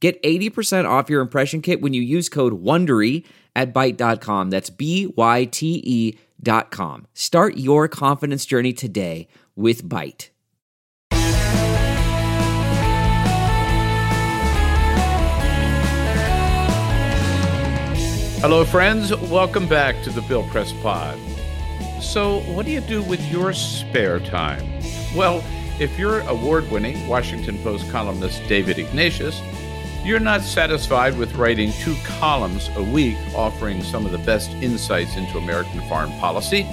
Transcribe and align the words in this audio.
Get 0.00 0.22
80% 0.22 0.88
off 0.88 1.10
your 1.10 1.20
impression 1.20 1.60
kit 1.60 1.80
when 1.80 1.92
you 1.92 2.02
use 2.02 2.28
code 2.28 2.62
WONDERY 2.62 3.24
at 3.56 3.74
Byte.com. 3.74 4.50
That's 4.50 4.70
B-Y-T-E 4.70 6.18
dot 6.40 6.70
com. 6.70 7.06
Start 7.14 7.56
your 7.56 7.88
confidence 7.88 8.46
journey 8.46 8.72
today 8.72 9.26
with 9.56 9.82
Byte. 9.84 10.28
Hello, 18.40 18.64
friends. 18.64 19.12
Welcome 19.16 19.66
back 19.66 20.00
to 20.04 20.10
the 20.10 20.22
Bill 20.22 20.48
Press 20.50 20.72
Pod. 20.74 21.18
So, 22.00 22.38
what 22.52 22.66
do 22.66 22.70
you 22.70 22.80
do 22.80 23.02
with 23.02 23.20
your 23.32 23.52
spare 23.52 24.20
time? 24.20 24.64
Well, 25.16 25.42
if 25.80 25.98
you're 25.98 26.20
award 26.20 26.70
winning 26.70 27.08
Washington 27.08 27.58
Post 27.64 27.90
columnist 27.90 28.40
David 28.46 28.78
Ignatius, 28.78 29.40
you're 30.04 30.20
not 30.20 30.42
satisfied 30.42 31.18
with 31.18 31.34
writing 31.34 31.72
two 31.72 31.96
columns 32.04 32.68
a 32.76 32.82
week 32.82 33.16
offering 33.34 33.82
some 33.82 34.06
of 34.06 34.12
the 34.12 34.18
best 34.18 34.50
insights 34.50 35.16
into 35.16 35.38
American 35.38 35.80
foreign 35.88 36.12
policy. 36.18 36.66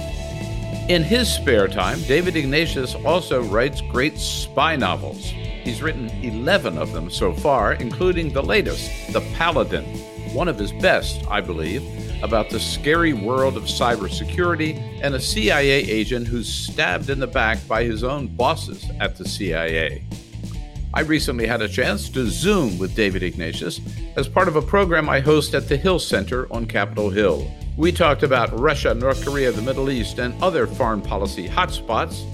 In 0.88 1.02
his 1.02 1.32
spare 1.32 1.68
time, 1.68 2.00
David 2.02 2.36
Ignatius 2.36 2.94
also 3.04 3.42
writes 3.42 3.80
great 3.80 4.18
spy 4.18 4.76
novels. 4.76 5.24
He's 5.24 5.82
written 5.82 6.08
11 6.22 6.78
of 6.78 6.92
them 6.92 7.10
so 7.10 7.32
far, 7.32 7.72
including 7.72 8.32
the 8.32 8.42
latest, 8.42 9.12
The 9.12 9.20
Paladin, 9.34 9.84
one 10.32 10.46
of 10.46 10.58
his 10.58 10.72
best, 10.72 11.24
I 11.28 11.40
believe, 11.40 11.82
about 12.22 12.50
the 12.50 12.60
scary 12.60 13.12
world 13.12 13.56
of 13.56 13.64
cybersecurity 13.64 15.00
and 15.02 15.14
a 15.14 15.20
CIA 15.20 15.70
agent 15.70 16.28
who's 16.28 16.48
stabbed 16.48 17.10
in 17.10 17.18
the 17.18 17.26
back 17.26 17.58
by 17.66 17.82
his 17.82 18.04
own 18.04 18.28
bosses 18.28 18.84
at 19.00 19.16
the 19.16 19.28
CIA. 19.28 20.04
I 20.96 21.00
recently 21.00 21.46
had 21.46 21.60
a 21.60 21.68
chance 21.68 22.08
to 22.08 22.26
Zoom 22.26 22.78
with 22.78 22.96
David 22.96 23.22
Ignatius 23.22 23.82
as 24.16 24.28
part 24.28 24.48
of 24.48 24.56
a 24.56 24.62
program 24.62 25.10
I 25.10 25.20
host 25.20 25.52
at 25.52 25.68
the 25.68 25.76
Hill 25.76 25.98
Center 25.98 26.50
on 26.50 26.64
Capitol 26.64 27.10
Hill. 27.10 27.50
We 27.76 27.92
talked 27.92 28.22
about 28.22 28.58
Russia, 28.58 28.94
North 28.94 29.22
Korea, 29.22 29.52
the 29.52 29.60
Middle 29.60 29.90
East, 29.90 30.18
and 30.18 30.42
other 30.42 30.66
foreign 30.66 31.02
policy 31.02 31.46
hotspots. 31.46 32.24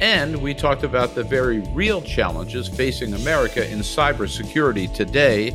And 0.00 0.40
we 0.40 0.54
talked 0.54 0.84
about 0.84 1.16
the 1.16 1.24
very 1.24 1.58
real 1.72 2.00
challenges 2.02 2.68
facing 2.68 3.14
America 3.14 3.68
in 3.68 3.80
cybersecurity 3.80 4.94
today 4.94 5.48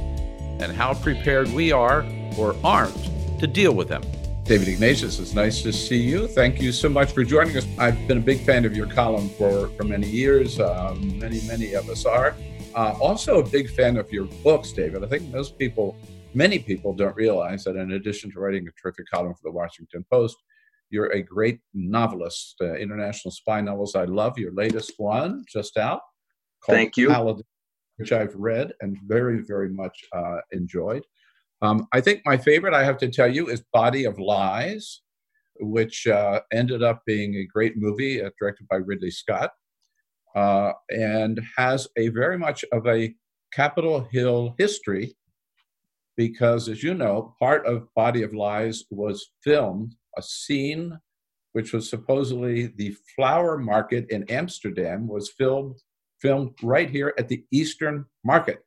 and 0.60 0.74
how 0.74 0.96
prepared 0.96 1.48
we 1.54 1.72
are 1.72 2.06
or 2.38 2.58
aren't 2.62 3.40
to 3.40 3.48
deal 3.48 3.74
with 3.74 3.88
them. 3.88 4.02
David 4.44 4.68
Ignatius, 4.68 5.18
it's 5.20 5.34
nice 5.34 5.62
to 5.62 5.72
see 5.72 6.02
you. 6.02 6.28
Thank 6.28 6.60
you 6.60 6.74
so 6.74 6.90
much 6.90 7.14
for 7.14 7.24
joining 7.24 7.56
us. 7.56 7.66
I've 7.78 8.06
been 8.06 8.18
a 8.18 8.22
big 8.22 8.42
fan 8.42 8.66
of 8.66 8.76
your 8.76 8.88
column 8.88 9.30
for, 9.30 9.70
for 9.78 9.86
many 9.86 10.08
years. 10.08 10.60
Um, 10.60 11.20
many, 11.20 11.40
many 11.48 11.74
of 11.74 11.88
us 11.88 12.06
are. 12.06 12.36
Uh, 12.76 12.96
also, 13.02 13.40
a 13.40 13.50
big 13.50 13.70
fan 13.70 13.98
of 13.98 14.12
your 14.12 14.26
books, 14.44 14.72
David. 14.72 15.04
I 15.04 15.08
think 15.08 15.32
most 15.34 15.58
people, 15.58 15.98
many 16.34 16.60
people, 16.60 16.94
don't 16.94 17.16
realize 17.16 17.64
that 17.64 17.76
in 17.76 17.94
addition 17.94 18.32
to 18.32 18.40
writing 18.40 18.68
a 18.68 18.72
terrific 18.82 19.06
column 19.12 19.34
for 19.34 19.42
the 19.44 19.52
Washington 19.52 20.06
Post, 20.12 20.38
you're 20.92 21.12
a 21.12 21.22
great 21.22 21.60
novelist. 21.74 22.56
Uh, 22.62 22.76
international 22.76 23.32
spy 23.32 23.62
novels. 23.62 23.96
I 23.96 24.06
love 24.06 24.38
your 24.38 24.54
latest 24.54 24.94
one, 24.98 25.44
just 25.52 25.78
out. 25.78 26.02
Thank 26.68 26.98
you. 26.98 27.10
Paladin, 27.10 27.44
which 27.98 28.12
I've 28.12 28.36
read 28.36 28.74
and 28.82 28.98
very, 29.06 29.42
very 29.42 29.70
much 29.70 29.98
uh, 30.14 30.38
enjoyed. 30.52 31.04
Um, 31.62 31.88
I 31.92 32.02
think 32.02 32.22
my 32.26 32.38
favorite, 32.38 32.74
I 32.74 32.84
have 32.84 32.98
to 33.00 33.10
tell 33.10 33.34
you, 33.34 33.50
is 33.50 33.64
Body 33.74 34.06
of 34.06 34.20
Lies, 34.20 35.02
which 35.60 36.08
uh, 36.08 36.42
ended 36.54 36.84
up 36.84 37.02
being 37.06 37.36
a 37.36 37.46
great 37.46 37.78
movie 37.78 38.22
uh, 38.24 38.30
directed 38.40 38.68
by 38.68 38.78
Ridley 38.78 39.12
Scott 39.12 39.52
uh, 40.40 40.72
and 40.90 41.42
has 41.58 41.88
a 41.98 42.08
very 42.10 42.38
much 42.38 42.64
of 42.72 42.88
a 42.88 43.14
Capitol 43.52 44.08
Hill 44.12 44.56
history 44.58 45.16
because, 46.16 46.70
as 46.70 46.82
you 46.82 46.94
know, 46.94 47.36
part 47.40 47.66
of 47.66 47.94
Body 47.94 48.24
of 48.24 48.34
Lies 48.34 48.86
was 48.90 49.32
filmed, 49.44 49.96
a 50.18 50.22
scene 50.22 50.98
which 51.52 51.74
was 51.74 51.90
supposedly 51.90 52.68
the 52.68 52.96
flower 53.16 53.58
market 53.58 54.10
in 54.12 54.24
Amsterdam 54.30 55.08
was 55.08 55.30
filmed 55.30 55.76
filmed 56.22 56.52
right 56.64 56.90
here 56.90 57.14
at 57.18 57.30
the 57.30 57.44
Eastern 57.52 58.06
Market. 58.26 58.60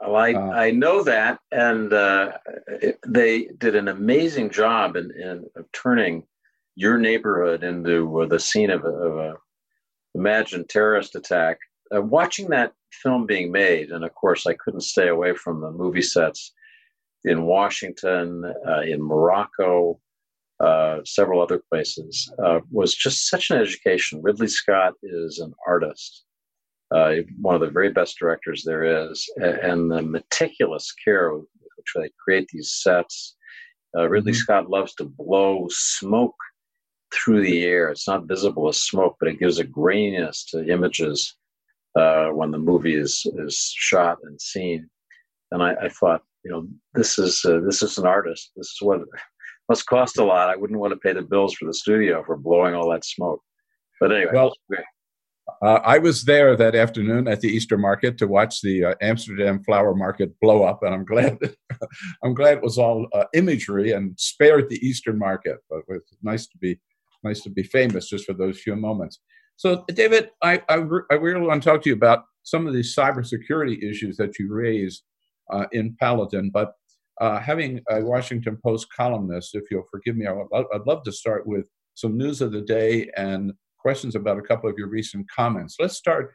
Well, 0.00 0.16
I, 0.16 0.32
uh, 0.32 0.50
I 0.66 0.70
know 0.70 1.02
that, 1.02 1.40
and 1.50 1.92
uh, 1.92 2.32
it, 2.68 2.98
they 3.06 3.48
did 3.58 3.74
an 3.74 3.88
amazing 3.88 4.50
job 4.50 4.96
in, 4.96 5.10
in 5.10 5.44
of 5.56 5.66
turning 5.72 6.24
your 6.76 6.96
neighborhood 6.96 7.64
into 7.64 8.20
uh, 8.20 8.26
the 8.26 8.38
scene 8.38 8.70
of 8.70 8.84
a, 8.84 8.88
of 8.88 9.16
a 9.18 9.34
imagined 10.14 10.68
terrorist 10.68 11.14
attack. 11.16 11.58
Uh, 11.94 12.00
watching 12.00 12.48
that 12.50 12.72
film 13.02 13.26
being 13.26 13.50
made, 13.50 13.90
and 13.90 14.04
of 14.04 14.14
course, 14.14 14.46
I 14.46 14.54
couldn't 14.54 14.82
stay 14.82 15.08
away 15.08 15.34
from 15.34 15.60
the 15.60 15.70
movie 15.70 16.02
sets 16.02 16.52
in 17.24 17.44
Washington, 17.44 18.52
uh, 18.66 18.80
in 18.80 19.02
Morocco, 19.02 20.00
uh, 20.60 20.98
several 21.04 21.40
other 21.40 21.62
places, 21.70 22.32
uh, 22.42 22.60
was 22.70 22.94
just 22.94 23.28
such 23.28 23.50
an 23.50 23.58
education. 23.58 24.22
Ridley 24.22 24.48
Scott 24.48 24.94
is 25.02 25.38
an 25.38 25.52
artist, 25.66 26.24
uh, 26.94 27.14
one 27.40 27.54
of 27.54 27.60
the 27.60 27.70
very 27.70 27.90
best 27.90 28.18
directors 28.18 28.62
there 28.64 29.10
is, 29.10 29.28
and 29.36 29.90
the 29.90 30.02
meticulous 30.02 30.92
care 31.04 31.34
with 31.34 31.46
which 31.76 31.92
they 31.94 32.10
create 32.22 32.48
these 32.52 32.72
sets. 32.72 33.36
Uh, 33.96 34.08
Ridley 34.08 34.32
mm-hmm. 34.32 34.38
Scott 34.38 34.70
loves 34.70 34.94
to 34.94 35.04
blow 35.04 35.66
smoke 35.70 36.36
through 37.12 37.42
the 37.42 37.64
air. 37.64 37.88
It's 37.88 38.08
not 38.08 38.28
visible 38.28 38.68
as 38.68 38.82
smoke, 38.82 39.16
but 39.18 39.28
it 39.28 39.38
gives 39.38 39.58
a 39.58 39.64
graininess 39.64 40.44
to 40.50 40.68
images 40.70 41.36
uh, 41.96 42.28
when 42.28 42.50
the 42.50 42.58
movie 42.58 42.94
is 42.94 43.26
is 43.38 43.56
shot 43.76 44.18
and 44.24 44.40
seen. 44.40 44.88
And 45.50 45.62
I, 45.62 45.74
I 45.74 45.88
thought, 45.88 46.22
you 46.44 46.50
know, 46.50 46.68
this 46.94 47.18
is 47.18 47.44
uh, 47.44 47.60
this 47.60 47.82
is 47.82 47.98
an 47.98 48.06
artist. 48.06 48.52
This 48.56 48.68
is 48.68 48.78
what 48.80 49.00
must 49.68 49.86
cost 49.86 50.18
a 50.18 50.24
lot. 50.24 50.48
I 50.48 50.56
wouldn't 50.56 50.80
want 50.80 50.92
to 50.92 50.98
pay 50.98 51.12
the 51.12 51.22
bills 51.22 51.54
for 51.54 51.64
the 51.64 51.74
studio 51.74 52.22
for 52.24 52.36
blowing 52.36 52.74
all 52.74 52.90
that 52.90 53.04
smoke. 53.04 53.40
But 54.00 54.12
anyway, 54.12 54.32
well, 54.32 54.54
uh, 55.62 55.80
I 55.84 55.98
was 55.98 56.24
there 56.24 56.56
that 56.56 56.74
afternoon 56.74 57.28
at 57.28 57.40
the 57.40 57.48
Eastern 57.48 57.80
Market 57.80 58.16
to 58.18 58.26
watch 58.26 58.62
the 58.62 58.84
uh, 58.84 58.94
Amsterdam 59.02 59.62
flower 59.62 59.94
market 59.94 60.32
blow 60.40 60.62
up, 60.62 60.82
and 60.82 60.94
I'm 60.94 61.04
glad 61.04 61.38
I'm 62.24 62.34
glad 62.34 62.58
it 62.58 62.62
was 62.62 62.78
all 62.78 63.08
uh, 63.12 63.24
imagery 63.34 63.92
and 63.92 64.18
spared 64.18 64.68
the 64.68 64.84
Eastern 64.86 65.18
Market. 65.18 65.58
But 65.68 65.80
it 65.80 65.84
was 65.88 66.02
nice 66.22 66.46
to 66.46 66.58
be 66.58 66.78
nice 67.24 67.42
to 67.42 67.50
be 67.50 67.62
famous 67.62 68.08
just 68.08 68.26
for 68.26 68.32
those 68.32 68.60
few 68.60 68.76
moments. 68.76 69.20
So, 69.56 69.84
David, 69.88 70.30
I, 70.42 70.62
I, 70.68 70.76
I 71.10 71.14
really 71.14 71.46
want 71.46 71.62
to 71.62 71.68
talk 71.68 71.82
to 71.82 71.90
you 71.90 71.94
about 71.94 72.24
some 72.42 72.66
of 72.66 72.72
these 72.72 72.94
cybersecurity 72.96 73.82
issues 73.82 74.16
that 74.16 74.38
you 74.38 74.52
raise 74.52 75.02
uh, 75.52 75.66
in 75.72 75.96
Paladin. 76.00 76.50
But 76.52 76.72
uh, 77.20 77.38
having 77.38 77.80
a 77.90 78.00
Washington 78.02 78.58
Post 78.64 78.86
columnist, 78.96 79.54
if 79.54 79.64
you'll 79.70 79.86
forgive 79.90 80.16
me, 80.16 80.26
I'd 80.26 80.86
love 80.86 81.02
to 81.04 81.12
start 81.12 81.46
with 81.46 81.66
some 81.94 82.16
news 82.16 82.40
of 82.40 82.52
the 82.52 82.62
day 82.62 83.10
and 83.16 83.52
questions 83.78 84.14
about 84.14 84.38
a 84.38 84.42
couple 84.42 84.70
of 84.70 84.78
your 84.78 84.88
recent 84.88 85.26
comments. 85.30 85.76
Let's 85.78 85.96
start 85.96 86.32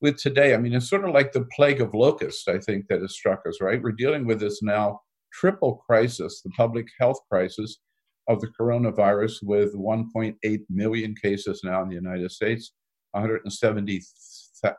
with 0.00 0.18
today. 0.18 0.54
I 0.54 0.58
mean, 0.58 0.74
it's 0.74 0.88
sort 0.88 1.04
of 1.04 1.14
like 1.14 1.32
the 1.32 1.46
plague 1.54 1.80
of 1.80 1.94
locusts, 1.94 2.48
I 2.48 2.58
think, 2.58 2.86
that 2.88 3.00
has 3.00 3.12
struck 3.12 3.40
us, 3.48 3.60
right? 3.60 3.82
We're 3.82 3.92
dealing 3.92 4.26
with 4.26 4.40
this 4.40 4.62
now 4.62 5.00
triple 5.32 5.82
crisis, 5.86 6.42
the 6.42 6.50
public 6.50 6.86
health 6.98 7.18
crisis, 7.30 7.78
of 8.28 8.40
the 8.40 8.48
coronavirus 8.58 9.42
with 9.42 9.74
1.8 9.74 10.60
million 10.68 11.14
cases 11.20 11.60
now 11.64 11.82
in 11.82 11.88
the 11.88 11.94
United 11.94 12.30
States. 12.30 12.72
170, 13.12 14.02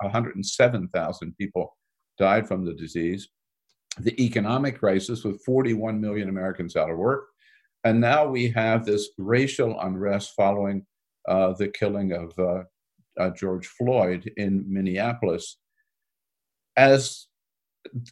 107,000 0.02 1.38
people 1.38 1.78
died 2.18 2.48
from 2.48 2.66
the 2.66 2.74
disease. 2.74 3.30
The 4.00 4.20
economic 4.24 4.80
crisis 4.80 5.24
with 5.24 5.44
41 5.44 6.00
million 6.00 6.30
Americans 6.30 6.76
out 6.76 6.90
of 6.90 6.98
work. 6.98 7.26
And 7.84 8.00
now 8.00 8.28
we 8.28 8.50
have 8.52 8.86
this 8.86 9.10
racial 9.18 9.80
unrest 9.82 10.34
following 10.36 10.86
uh, 11.28 11.54
the 11.54 11.68
killing 11.68 12.14
of 12.14 12.32
uh, 12.38 12.64
uh, 13.20 13.32
George 13.32 13.68
Floyd 13.68 14.32
in 14.38 14.64
Minneapolis. 14.68 15.58
As 16.78 17.28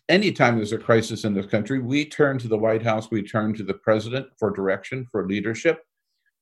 anytime 0.07 0.55
there's 0.55 0.73
a 0.73 0.77
crisis 0.77 1.23
in 1.23 1.33
this 1.33 1.45
country, 1.45 1.79
we 1.79 2.05
turn 2.05 2.37
to 2.39 2.47
the 2.47 2.57
White 2.57 2.83
House, 2.83 3.09
we 3.11 3.23
turn 3.23 3.53
to 3.55 3.63
the 3.63 3.73
president 3.73 4.27
for 4.37 4.51
direction, 4.51 5.05
for 5.11 5.27
leadership. 5.27 5.83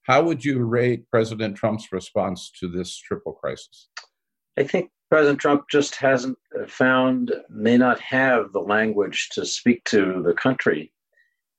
How 0.03 0.23
would 0.23 0.45
you 0.45 0.63
rate 0.63 1.09
President 1.09 1.57
Trump's 1.57 1.91
response 1.91 2.51
to 2.59 2.67
this 2.69 2.97
triple 2.97 3.33
crisis? 3.33 3.89
I 4.57 4.63
think 4.63 4.89
President 5.09 5.39
Trump 5.39 5.65
just 5.69 5.95
hasn't 5.95 6.37
found, 6.67 7.33
may 7.49 7.77
not 7.77 7.99
have 7.99 8.51
the 8.51 8.59
language 8.59 9.29
to 9.33 9.45
speak 9.45 9.83
to 9.85 10.21
the 10.25 10.33
country 10.33 10.91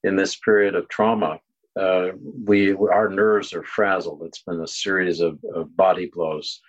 in 0.05 0.17
this 0.17 0.37
period 0.37 0.75
of 0.75 0.89
trauma. 0.89 1.41
Uh, 1.79 2.09
we 2.45 2.75
our 2.75 3.09
nerves 3.09 3.53
are 3.53 3.63
frazzled. 3.63 4.23
It's 4.25 4.43
been 4.43 4.61
a 4.61 4.67
series 4.67 5.21
of, 5.21 5.39
of 5.55 5.77
body 5.77 6.11
blows, 6.13 6.61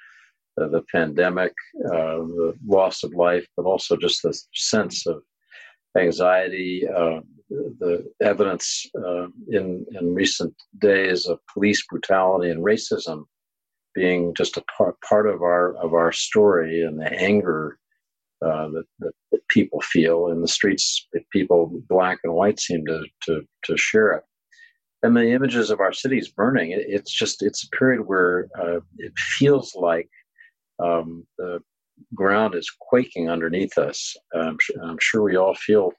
the 0.67 0.83
pandemic, 0.91 1.53
uh, 1.85 2.17
the 2.17 2.53
loss 2.65 3.03
of 3.03 3.13
life, 3.13 3.45
but 3.56 3.65
also 3.65 3.95
just 3.95 4.21
the 4.23 4.38
sense 4.53 5.07
of 5.07 5.21
anxiety, 5.97 6.88
uh, 6.88 7.21
the 7.50 8.06
evidence 8.21 8.85
uh, 8.97 9.27
in 9.50 9.85
in 10.00 10.13
recent 10.13 10.53
days 10.79 11.25
of 11.25 11.39
police 11.51 11.83
brutality 11.89 12.51
and 12.51 12.63
racism 12.63 13.23
being 13.95 14.33
just 14.35 14.57
a 14.57 14.63
part, 14.77 14.95
part 15.01 15.27
of 15.27 15.41
our 15.41 15.75
of 15.77 15.94
our 15.94 16.11
story 16.11 16.83
and 16.83 17.00
the 17.00 17.11
anger 17.13 17.77
uh, 18.45 18.69
that, 18.69 18.85
that, 19.00 19.11
people 19.50 19.81
feel 19.81 20.27
in 20.27 20.41
the 20.41 20.47
streets. 20.47 21.07
People, 21.31 21.81
black 21.89 22.19
and 22.23 22.33
white, 22.33 22.59
seem 22.59 22.85
to 22.85 23.03
to, 23.23 23.41
to 23.65 23.77
share 23.77 24.11
it. 24.13 24.23
And 25.01 25.15
the 25.15 25.31
images 25.31 25.69
of 25.71 25.79
our 25.79 25.94
cities 25.94 26.29
burning. 26.29 26.71
It, 26.71 26.85
it's 26.88 27.11
just 27.11 27.41
it's 27.41 27.63
a 27.63 27.69
period 27.69 28.01
where 28.06 28.47
uh, 28.59 28.79
it 28.97 29.13
feels 29.17 29.73
like 29.75 30.09
um, 30.84 31.26
the 31.38 31.60
ground 32.16 32.56
is 32.56 32.72
quaking 32.80 33.30
underneath 33.30 33.78
us. 33.78 34.16
I'm, 34.34 34.58
I'm, 34.81 34.98
sure 35.00 35.24
we 35.24 35.36
all 35.36 35.56
feel 35.56 35.92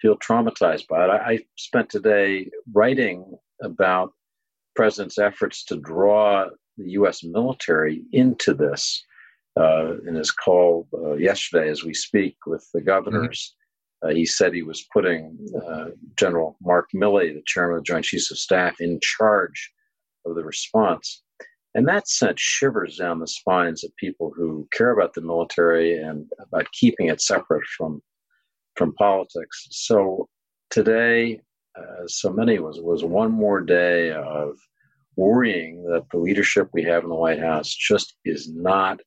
feel 0.00 0.16
traumatized 0.16 0.86
by 0.88 1.04
it. 1.04 1.10
I, 1.10 1.32
I 1.32 1.38
spent 1.56 1.90
today 1.90 2.50
writing 2.72 3.36
about 3.62 4.12
president's 4.74 5.18
efforts 5.18 5.64
to 5.64 5.76
draw 5.76 6.46
the 6.78 6.90
U.S. 6.92 7.22
military 7.22 8.02
into 8.12 8.54
this 8.54 9.04
uh, 9.58 9.98
in 10.06 10.14
his 10.14 10.30
call 10.30 10.88
uh, 10.94 11.14
yesterday, 11.14 11.68
as 11.68 11.84
we 11.84 11.92
speak, 11.92 12.36
with 12.46 12.66
the 12.72 12.80
governors. 12.80 13.54
Mm-hmm. 14.04 14.10
Uh, 14.10 14.14
he 14.14 14.24
said 14.24 14.54
he 14.54 14.62
was 14.62 14.86
putting 14.92 15.36
uh, 15.66 15.86
General 16.16 16.56
Mark 16.62 16.88
Milley, 16.94 17.34
the 17.34 17.42
chairman 17.46 17.76
of 17.76 17.82
the 17.82 17.86
Joint 17.86 18.04
Chiefs 18.04 18.30
of 18.30 18.38
Staff, 18.38 18.76
in 18.80 18.98
charge 19.02 19.70
of 20.24 20.34
the 20.34 20.44
response. 20.44 21.22
And 21.74 21.86
that 21.86 22.08
sent 22.08 22.38
shivers 22.38 22.96
down 22.96 23.20
the 23.20 23.28
spines 23.28 23.84
of 23.84 23.94
people 23.96 24.32
who 24.36 24.66
care 24.72 24.90
about 24.90 25.14
the 25.14 25.20
military 25.20 25.96
and 25.96 26.28
about 26.40 26.70
keeping 26.72 27.08
it 27.08 27.20
separate 27.20 27.66
from 27.76 28.02
from 28.76 28.94
politics. 28.94 29.66
So 29.70 30.28
today, 30.70 31.40
uh, 31.78 32.06
so 32.06 32.32
many 32.32 32.58
was 32.58 32.80
was 32.80 33.04
one 33.04 33.30
more 33.30 33.60
day 33.60 34.12
of 34.12 34.56
worrying 35.16 35.84
that 35.84 36.06
the 36.10 36.18
leadership 36.18 36.68
we 36.72 36.82
have 36.84 37.04
in 37.04 37.10
the 37.10 37.14
White 37.14 37.40
House 37.40 37.74
just 37.74 38.16
is 38.24 38.48
not 38.52 39.00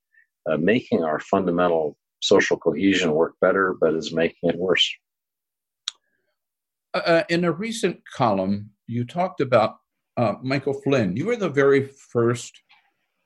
uh, 0.50 0.58
making 0.58 1.04
our 1.04 1.20
fundamental 1.20 1.98
social 2.22 2.58
cohesion 2.58 3.12
work 3.12 3.34
better, 3.42 3.76
but 3.80 3.94
is 3.94 4.14
making 4.14 4.50
it 4.50 4.58
worse. 4.58 4.90
Uh, 6.94 7.02
uh, 7.06 7.24
in 7.30 7.44
a 7.44 7.52
recent 7.52 8.02
column, 8.16 8.70
you 8.88 9.04
talked 9.04 9.42
about 9.42 9.78
uh, 10.18 10.36
Michael 10.42 10.74
Flynn. 10.74 11.16
You 11.16 11.26
were 11.28 11.36
the 11.36 11.50
very 11.50 11.90
first 12.12 12.62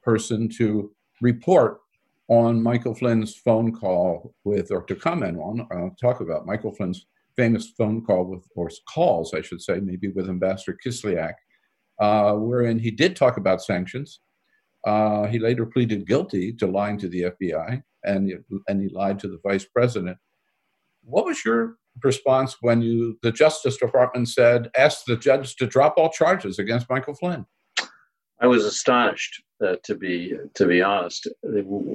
person 0.04 0.50
to 0.58 0.92
report 1.22 1.80
on 2.30 2.62
Michael 2.62 2.94
Flynn's 2.94 3.36
phone 3.36 3.72
call 3.74 4.34
with, 4.44 4.72
or 4.72 4.84
to 4.84 4.96
comment 4.96 5.38
on, 5.40 5.68
uh, 5.72 5.90
talk 6.00 6.22
about 6.22 6.46
Michael 6.46 6.74
Flynn's 6.74 7.06
famous 7.36 7.70
phone 7.78 8.04
call 8.04 8.26
with, 8.26 8.46
or 8.56 8.70
calls, 8.94 9.34
I 9.34 9.42
should 9.42 9.62
say, 9.62 9.80
maybe 9.80 10.10
with 10.10 10.30
Ambassador 10.30 10.78
Kislyak 10.86 11.34
uh, 12.00 12.34
wherein 12.34 12.80
he 12.80 12.92
did 12.92 13.16
talk 13.16 13.38
about 13.38 13.64
sanctions. 13.64 14.20
Uh, 14.86 15.26
he 15.26 15.40
later 15.40 15.66
pleaded 15.66 16.08
guilty 16.08 16.54
to 16.54 16.68
lying 16.68 16.98
to 16.98 17.10
the 17.10 17.24
FBI, 17.24 17.82
and 18.04 18.32
and 18.68 18.82
he 18.82 18.90
lied 18.90 19.20
to 19.20 19.28
the 19.28 19.40
vice 19.44 19.66
president. 19.66 20.18
What 21.04 21.26
was 21.26 21.44
your 21.44 21.78
response 22.04 22.58
when 22.62 22.82
you 22.82 23.18
the 23.24 23.32
Justice 23.32 23.78
Department 23.78 24.30
said 24.30 24.70
asked 24.78 25.06
the 25.08 25.18
judge 25.18 25.56
to 25.58 25.66
drop 25.66 25.96
all 25.98 26.10
charges 26.10 26.60
against 26.60 26.90
Michael 26.90 27.16
Flynn? 27.16 27.46
I 28.40 28.48
was 28.48 28.66
astonished, 28.66 29.42
uh, 29.66 29.78
to 29.84 29.96
be 29.96 30.34
to 30.56 30.66
be 30.66 30.82
honest. 30.82 31.28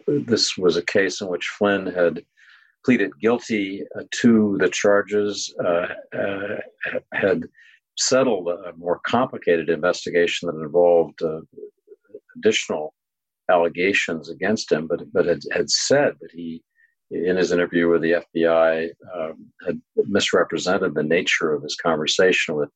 This 0.06 0.56
was 0.56 0.76
a 0.76 0.84
case 0.84 1.20
in 1.20 1.28
which 1.28 1.46
Flynn 1.58 1.87
had 1.87 2.25
pleaded 2.84 3.12
guilty 3.20 3.84
uh, 3.96 4.02
to 4.10 4.56
the 4.60 4.69
charges, 4.69 5.54
uh, 5.64 5.87
uh, 6.16 6.56
had 7.12 7.44
settled 7.96 8.49
a 8.49 8.72
more 8.76 9.00
complicated 9.06 9.69
investigation 9.69 10.49
that 10.49 10.60
involved 10.60 11.22
uh, 11.22 11.40
additional 12.37 12.94
allegations 13.50 14.31
against 14.31 14.72
him, 14.72 14.87
but 14.87 15.00
but 15.12 15.26
had, 15.26 15.43
had 15.52 15.70
said 15.70 16.14
that 16.20 16.31
he, 16.32 16.62
in 17.12 17.37
his 17.37 17.53
interview 17.53 17.88
with 17.88 18.03
the 18.03 18.25
FBI, 18.35 18.91
um, 19.14 19.47
had 19.67 19.81
misrepresented 19.97 20.94
the 20.94 21.03
nature 21.03 21.53
of 21.53 21.62
his 21.62 21.76
conversation 21.76 22.55
with 22.55 22.70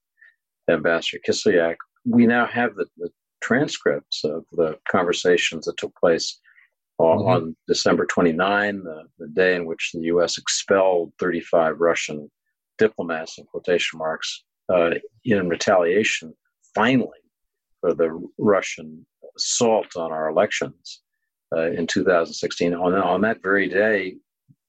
Ambassador 0.69 1.21
Kislyak. 1.27 1.77
We 2.05 2.27
now 2.27 2.47
have 2.47 2.75
the, 2.77 2.87
the 2.99 3.11
transcripts 3.43 4.25
of 4.25 4.45
the 4.53 4.79
conversations 4.91 5.67
that 5.67 5.77
took 5.79 5.95
place 5.97 6.39
on, 6.99 7.19
mm-hmm. 7.19 7.29
on 7.29 7.57
December 7.67 8.07
29, 8.07 8.83
the, 8.83 9.05
the 9.19 9.29
day 9.29 9.55
in 9.55 9.67
which 9.67 9.91
the 9.93 10.01
U.S. 10.03 10.39
expelled 10.39 11.13
35 11.19 11.81
Russian 11.81 12.31
diplomats 12.79 13.39
in 13.39 13.45
quotation 13.45 13.99
marks 13.99 14.45
uh, 14.73 14.91
in 15.25 15.49
retaliation, 15.49 16.35
finally, 16.75 17.09
for 17.81 17.95
the 17.95 18.29
Russian 18.39 19.07
assault 19.37 19.97
on 19.97 20.13
our 20.13 20.29
elections 20.29 21.03
uh, 21.55 21.71
in 21.71 21.87
2016. 21.87 22.75
On, 22.75 22.95
on 22.95 23.21
that 23.23 23.43
very 23.43 23.69
day, 23.69 24.17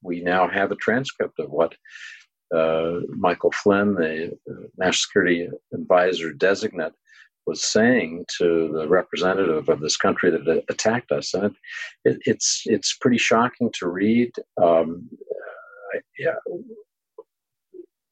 we 0.01 0.21
now 0.21 0.47
have 0.47 0.71
a 0.71 0.75
transcript 0.75 1.39
of 1.39 1.49
what 1.49 1.75
uh, 2.55 2.99
Michael 3.09 3.51
Flynn, 3.51 3.95
the 3.95 4.37
national 4.77 4.93
security 4.93 5.49
advisor 5.73 6.33
designate, 6.33 6.93
was 7.45 7.63
saying 7.63 8.25
to 8.37 8.69
the 8.73 8.87
representative 8.87 9.69
of 9.69 9.79
this 9.79 9.97
country 9.97 10.29
that 10.29 10.63
attacked 10.69 11.11
us, 11.11 11.33
and 11.33 11.45
it, 11.45 11.53
it, 12.05 12.17
it's 12.25 12.63
it's 12.65 12.97
pretty 12.97 13.17
shocking 13.17 13.71
to 13.79 13.87
read. 13.87 14.31
Um, 14.61 15.09
yeah, 16.19 16.35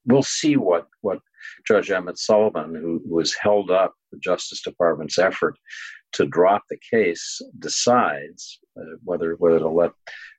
we'll 0.06 0.24
see 0.24 0.56
what 0.58 0.88
what 1.02 1.20
Judge 1.68 1.92
Emmett 1.92 2.18
Sullivan, 2.18 2.74
who 2.76 3.02
was 3.06 3.36
held 3.36 3.72
up 3.72 3.94
the 4.12 4.20
Justice 4.20 4.62
Department's 4.62 5.20
effort 5.20 5.58
to 6.14 6.26
drop 6.26 6.64
the 6.70 6.78
case, 6.90 7.42
decides 7.60 8.60
uh, 8.80 8.96
whether 9.04 9.36
whether 9.36 9.60
to 9.60 9.68
let 9.68 9.92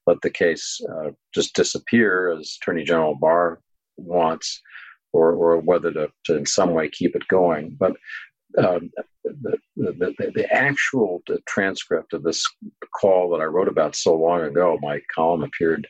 let 0.07 0.21
the 0.23 0.31
case 0.31 0.81
uh, 0.89 1.11
just 1.35 1.55
disappear 1.55 2.31
as 2.31 2.57
Attorney 2.61 2.85
General 2.85 3.15
Barr 3.15 3.61
wants, 3.97 4.61
or 5.13 5.33
or 5.33 5.59
whether 5.59 5.93
to, 5.93 6.11
to 6.27 6.37
in 6.37 6.47
some 6.47 6.71
way 6.71 6.89
keep 6.89 7.17
it 7.17 7.27
going. 7.29 7.77
But 7.79 7.97
um, 8.59 8.91
the, 9.25 9.59
the, 9.77 10.33
the, 10.35 10.47
actual 10.53 11.23
transcript 11.47 12.13
of 12.13 12.23
this 12.23 12.47
call 12.99 13.31
that 13.31 13.43
I 13.43 13.45
wrote 13.45 13.69
about 13.69 13.97
so 13.97 14.15
long 14.15 14.43
ago, 14.43 14.79
my 14.81 15.01
column 15.15 15.43
appeared 15.43 15.87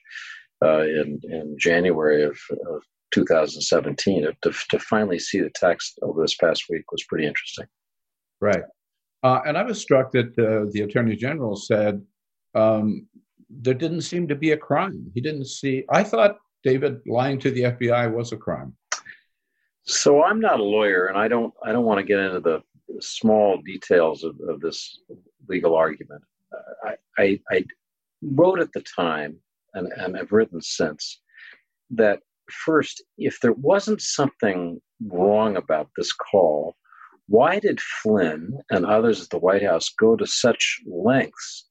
uh, 0.64 0.82
in 0.82 1.20
in 1.24 1.56
January 1.58 2.24
of, 2.24 2.38
of 2.66 2.82
2017. 3.12 4.26
To, 4.42 4.52
to 4.70 4.78
finally 4.78 5.18
see 5.18 5.40
the 5.40 5.50
text 5.50 5.98
over 6.02 6.22
this 6.22 6.36
past 6.36 6.64
week 6.70 6.90
was 6.90 7.04
pretty 7.04 7.26
interesting. 7.26 7.66
Right. 8.40 8.64
Uh, 9.22 9.40
and 9.46 9.56
I 9.56 9.62
was 9.62 9.80
struck 9.80 10.12
that 10.12 10.38
uh, 10.38 10.70
the 10.72 10.82
Attorney 10.82 11.16
General 11.16 11.56
said 11.56 12.02
um, 12.54 13.06
there 13.48 13.74
didn't 13.74 14.02
seem 14.02 14.28
to 14.28 14.34
be 14.34 14.52
a 14.52 14.56
crime. 14.56 15.10
He 15.14 15.20
didn't 15.20 15.46
see, 15.46 15.84
I 15.88 16.02
thought 16.02 16.38
David 16.62 17.00
lying 17.06 17.38
to 17.40 17.50
the 17.50 17.62
FBI 17.62 18.12
was 18.12 18.32
a 18.32 18.36
crime. 18.36 18.76
So 19.84 20.24
I'm 20.24 20.40
not 20.40 20.58
a 20.58 20.64
lawyer, 20.64 21.06
and 21.06 21.16
I 21.16 21.28
don't 21.28 21.54
I 21.64 21.70
don't 21.70 21.84
want 21.84 21.98
to 21.98 22.04
get 22.04 22.18
into 22.18 22.40
the 22.40 22.60
small 23.00 23.58
details 23.62 24.24
of, 24.24 24.38
of 24.48 24.60
this 24.60 25.00
legal 25.48 25.76
argument. 25.76 26.22
I, 26.84 26.96
I, 27.18 27.40
I 27.50 27.64
wrote 28.22 28.58
at 28.58 28.72
the 28.72 28.80
time, 28.82 29.36
and, 29.74 29.92
and 29.92 30.16
have 30.16 30.32
written 30.32 30.60
since, 30.60 31.20
that 31.90 32.20
first, 32.50 33.02
if 33.16 33.38
there 33.40 33.52
wasn't 33.52 34.00
something 34.00 34.80
wrong 35.06 35.56
about 35.56 35.88
this 35.96 36.12
call, 36.12 36.74
why 37.28 37.58
did 37.58 37.80
Flynn 37.80 38.58
and 38.70 38.86
others 38.86 39.22
at 39.22 39.30
the 39.30 39.38
White 39.38 39.62
House 39.62 39.90
go 39.90 40.16
to 40.16 40.26
such 40.26 40.80
lengths, 40.86 41.65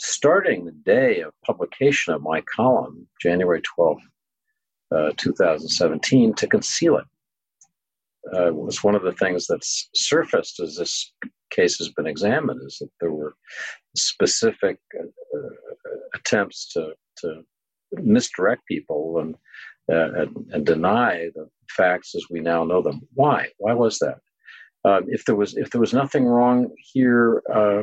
starting 0.00 0.64
the 0.64 0.72
day 0.72 1.20
of 1.20 1.32
publication 1.44 2.14
of 2.14 2.22
my 2.22 2.40
column, 2.42 3.06
January 3.20 3.60
12, 3.62 3.98
uh, 4.92 5.12
2017, 5.16 6.34
to 6.34 6.46
conceal 6.46 6.96
it? 6.96 7.04
Uh, 8.34 8.52
was 8.52 8.84
one 8.84 8.94
of 8.94 9.02
the 9.02 9.12
things 9.12 9.46
that's 9.46 9.88
surfaced 9.94 10.60
as 10.60 10.76
this 10.76 11.12
case 11.50 11.78
has 11.78 11.88
been 11.88 12.06
examined 12.06 12.60
is 12.64 12.78
that 12.80 12.90
there 13.00 13.12
were 13.12 13.34
specific 13.96 14.78
uh, 14.98 15.38
attempts 16.14 16.68
to, 16.72 16.92
to 17.16 17.42
misdirect 17.92 18.64
people 18.66 19.18
and 19.18 19.34
uh, 19.90 20.12
and, 20.12 20.36
and, 20.52 20.66
deny 20.66 21.28
the 21.34 21.48
facts 21.68 22.14
as 22.14 22.24
we 22.30 22.38
now 22.38 22.62
know 22.62 22.80
them. 22.80 23.00
Why? 23.14 23.48
Why 23.58 23.72
was 23.72 23.98
that? 23.98 24.18
Uh, 24.84 25.00
if 25.08 25.24
there 25.26 25.36
was 25.36 25.56
if 25.56 25.70
there 25.70 25.80
was 25.80 25.92
nothing 25.92 26.24
wrong 26.24 26.70
here, 26.78 27.42
uh, 27.54 27.82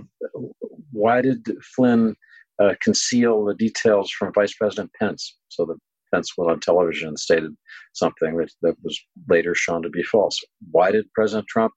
why 0.91 1.21
did 1.21 1.45
Flynn 1.75 2.15
uh, 2.61 2.73
conceal 2.81 3.45
the 3.45 3.53
details 3.53 4.09
from 4.11 4.33
Vice 4.33 4.53
President 4.55 4.91
Pence 4.99 5.37
so 5.49 5.65
that 5.65 5.77
Pence 6.13 6.31
went 6.37 6.51
on 6.51 6.59
television 6.59 7.09
and 7.09 7.19
stated 7.19 7.55
something 7.93 8.37
that, 8.37 8.51
that 8.61 8.75
was 8.83 8.99
later 9.29 9.53
shown 9.53 9.81
to 9.83 9.89
be 9.89 10.03
false. 10.03 10.39
Why 10.71 10.91
did 10.91 11.11
President 11.13 11.47
Trump 11.47 11.73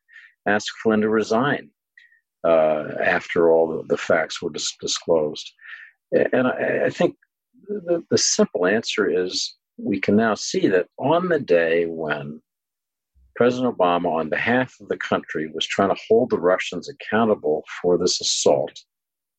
ask 0.47 0.67
Flynn 0.83 1.03
to 1.03 1.09
resign 1.09 1.71
uh, 2.45 2.95
after 3.03 3.51
all 3.51 3.69
the, 3.69 3.83
the 3.89 3.99
facts 3.99 4.41
were 4.41 4.51
dis- 4.51 4.77
disclosed? 4.81 5.51
And 6.13 6.47
I, 6.47 6.87
I 6.87 6.91
think 6.91 7.17
the, 7.69 8.03
the 8.11 8.19
simple 8.19 8.67
answer 8.67 9.09
is 9.09 9.55
we 9.77 10.01
can 10.01 10.17
now 10.17 10.35
see 10.35 10.67
that 10.69 10.87
on 10.99 11.29
the 11.29 11.41
day 11.41 11.87
when 11.87 12.41
President 13.41 13.75
Obama, 13.75 14.13
on 14.17 14.29
behalf 14.29 14.75
of 14.83 14.89
the 14.89 14.99
country, 14.99 15.51
was 15.55 15.67
trying 15.67 15.89
to 15.89 16.03
hold 16.07 16.29
the 16.29 16.39
Russians 16.39 16.91
accountable 16.91 17.65
for 17.81 17.97
this 17.97 18.21
assault 18.21 18.79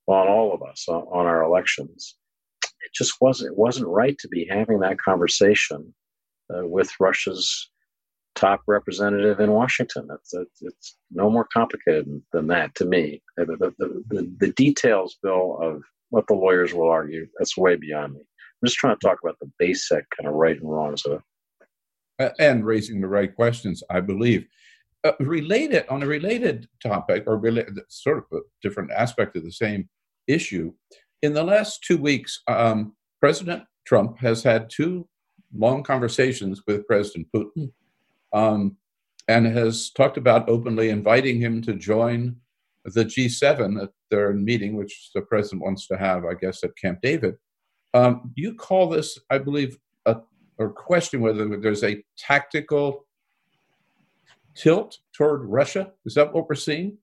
on 0.08 0.28
all 0.28 0.56
of 0.56 0.64
us, 0.64 0.86
on, 0.90 1.04
on 1.12 1.28
our 1.28 1.44
elections, 1.44 2.16
it 2.64 2.92
just 2.96 3.14
wasn't 3.22 3.52
it 3.52 3.58
wasn't 3.60 3.88
right 3.88 4.18
to 4.18 4.28
be 4.28 4.48
having 4.50 4.80
that 4.80 4.98
conversation 4.98 5.94
uh, 6.52 6.66
with 6.66 6.92
Russia's 7.00 7.70
top 8.34 8.64
representative 8.66 9.40
in 9.40 9.52
Washington. 9.52 10.08
It's, 10.16 10.34
it's, 10.62 10.98
no 11.12 11.30
more 11.30 11.48
complicated 11.54 12.08
than 12.34 12.48
that 12.48 12.74
to 12.78 12.86
me. 12.86 13.22
The, 13.38 13.46
the, 13.46 14.04
the, 14.10 14.36
the, 14.40 14.54
details, 14.54 15.20
Bill, 15.22 15.60
of 15.62 15.84
what 16.10 16.26
the 16.26 16.34
lawyers 16.34 16.74
will 16.74 16.90
argue, 16.90 17.28
that's 17.38 17.56
way 17.56 17.76
beyond 17.76 18.14
me. 18.14 18.22
I'm 18.22 18.68
just 18.68 18.78
trying 18.78 18.98
to 18.98 19.08
talk 19.08 19.20
about 19.22 19.38
the 19.40 19.52
basic 19.60 20.06
kind 20.18 20.28
of 20.28 20.34
right 20.34 20.60
and 20.60 20.72
wrongs 20.72 21.06
of. 21.06 21.22
And 22.40 22.66
raising 22.66 23.02
the 23.02 23.08
right 23.08 23.34
questions, 23.36 23.84
I 23.90 24.00
believe. 24.00 24.46
Uh, 25.04 25.14
related 25.20 25.86
on 25.90 26.04
a 26.04 26.08
related 26.08 26.68
topic, 26.82 27.24
or 27.26 27.38
related, 27.38 27.80
sort 27.88 28.20
of 28.20 28.26
a 28.32 28.42
different 28.62 28.92
aspect 28.92 29.36
of 29.36 29.44
the 29.44 29.52
same 29.52 29.90
issue, 30.28 30.72
in 31.22 31.34
the 31.34 31.44
last 31.44 31.84
two 31.84 31.98
weeks, 31.98 32.42
um, 32.48 32.94
President 33.20 33.64
Trump 33.86 34.20
has 34.20 34.44
had 34.44 34.70
two 34.70 35.08
long 35.56 35.84
conversations 35.84 36.62
with 36.68 36.88
President 36.88 37.28
Putin 37.36 37.72
um, 38.34 38.78
and 39.28 39.46
has 39.46 39.92
talked 39.92 40.18
about 40.18 40.50
openly 40.50 40.90
inviting 40.90 41.40
him 41.40 41.62
to 41.62 41.74
join 41.74 42.36
the 42.86 43.06
G7 43.06 43.84
at 43.84 43.90
their 44.10 44.34
meeting, 44.34 44.76
which 44.76 45.12
the 45.14 45.22
president 45.22 45.62
wants 45.62 45.88
to 45.88 45.98
have, 45.98 46.26
I 46.26 46.34
guess, 46.34 46.64
at 46.64 46.76
Camp 46.78 47.00
David. 47.02 47.36
Um, 47.94 48.32
you 48.36 48.56
call 48.56 48.90
this, 48.90 49.20
I 49.30 49.38
believe, 49.38 49.78
a, 50.06 50.18
or 50.62 50.70
question 50.70 51.22
whether 51.22 51.58
there's 51.58 51.84
a 51.84 52.04
tactical 52.18 53.06
tilt 54.56 54.98
toward 55.16 55.46
Russia. 55.46 55.92
Is 56.06 56.14
that 56.16 56.34
what 56.34 56.48
we're 56.48 56.56
seeing? 56.56 56.98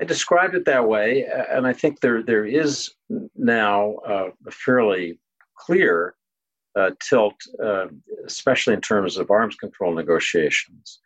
I 0.00 0.04
described 0.04 0.54
it 0.54 0.64
that 0.64 0.88
way, 0.88 1.26
and 1.50 1.66
I 1.66 1.72
think 1.72 2.00
there 2.00 2.22
there 2.22 2.46
is 2.46 2.90
now 3.36 3.96
a 4.06 4.50
fairly 4.50 5.20
clear 5.56 6.14
uh, 6.76 6.90
tilt, 7.06 7.34
uh, 7.62 7.86
especially 8.26 8.74
in 8.74 8.80
terms 8.80 9.18
of 9.18 9.30
arms 9.30 9.56
control 9.56 9.94
negotiations. 9.94 11.00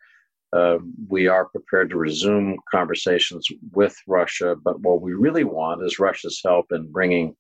Uh, 0.53 0.79
we 1.09 1.27
are 1.27 1.47
prepared 1.47 1.91
to 1.91 1.97
resume 1.97 2.57
conversations 2.71 3.49
with 3.73 3.97
Russia, 4.07 4.55
but 4.63 4.79
what 4.81 5.03
we 5.03 5.13
really 5.13 5.43
want 5.43 5.83
is 5.83 5.99
Russia's 5.99 6.41
help 6.45 6.67
in 6.71 6.93
bringing 6.93 7.35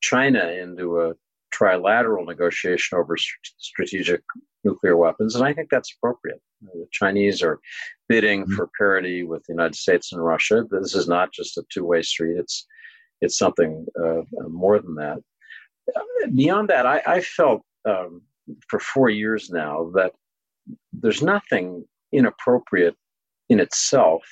China 0.00 0.46
into 0.46 1.00
a 1.00 1.14
trilateral 1.54 2.26
negotiation 2.26 2.98
over 2.98 3.16
strategic 3.16 4.22
nuclear 4.64 4.96
weapons, 4.96 5.34
and 5.34 5.44
I 5.44 5.52
think 5.52 5.68
that's 5.70 5.94
appropriate. 5.96 6.40
The 6.62 6.86
Chinese 6.92 7.42
are 7.42 7.60
bidding 8.08 8.42
mm-hmm. 8.42 8.54
for 8.54 8.70
parity 8.78 9.24
with 9.24 9.42
the 9.44 9.52
United 9.52 9.74
States 9.74 10.12
and 10.12 10.24
Russia. 10.24 10.64
This 10.70 10.94
is 10.94 11.08
not 11.08 11.32
just 11.32 11.58
a 11.58 11.64
two-way 11.72 12.02
street; 12.02 12.38
it's 12.38 12.66
it's 13.20 13.38
something 13.38 13.86
uh, 14.02 14.22
more 14.48 14.78
than 14.78 14.94
that. 14.96 15.18
Beyond 16.34 16.68
that, 16.70 16.86
I, 16.86 17.02
I 17.06 17.20
felt 17.20 17.62
um, 17.88 18.22
for 18.68 18.78
four 18.78 19.08
years 19.08 19.50
now 19.50 19.90
that 19.94 20.12
there's 20.92 21.22
nothing 21.22 21.84
inappropriate 22.12 22.96
in 23.48 23.60
itself 23.60 24.22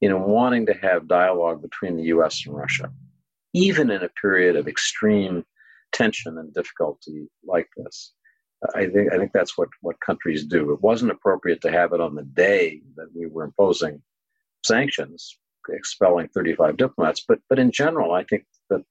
in 0.00 0.20
wanting 0.20 0.66
to 0.66 0.74
have 0.74 1.08
dialogue 1.08 1.62
between 1.62 1.96
the 1.96 2.04
U.S. 2.04 2.44
and 2.46 2.54
Russia, 2.54 2.90
even 3.54 3.90
in 3.90 4.02
a 4.02 4.10
period 4.20 4.56
of 4.56 4.68
extreme 4.68 5.44
tension 5.96 6.38
and 6.38 6.52
difficulty 6.52 7.28
like 7.44 7.68
this. 7.76 8.12
I 8.74 8.86
think 8.86 9.12
I 9.12 9.18
think 9.18 9.32
that's 9.32 9.56
what 9.56 9.68
what 9.80 10.00
countries 10.00 10.44
do. 10.44 10.72
It 10.72 10.82
wasn't 10.82 11.12
appropriate 11.12 11.60
to 11.62 11.70
have 11.70 11.92
it 11.92 12.00
on 12.00 12.14
the 12.14 12.22
day 12.22 12.82
that 12.96 13.08
we 13.14 13.26
were 13.26 13.44
imposing 13.44 14.02
sanctions, 14.64 15.38
expelling 15.68 16.28
35 16.28 16.76
diplomats. 16.76 17.24
But 17.26 17.40
but 17.48 17.58
in 17.58 17.70
general, 17.70 18.12
I 18.12 18.24
think 18.24 18.44
that 18.70 18.82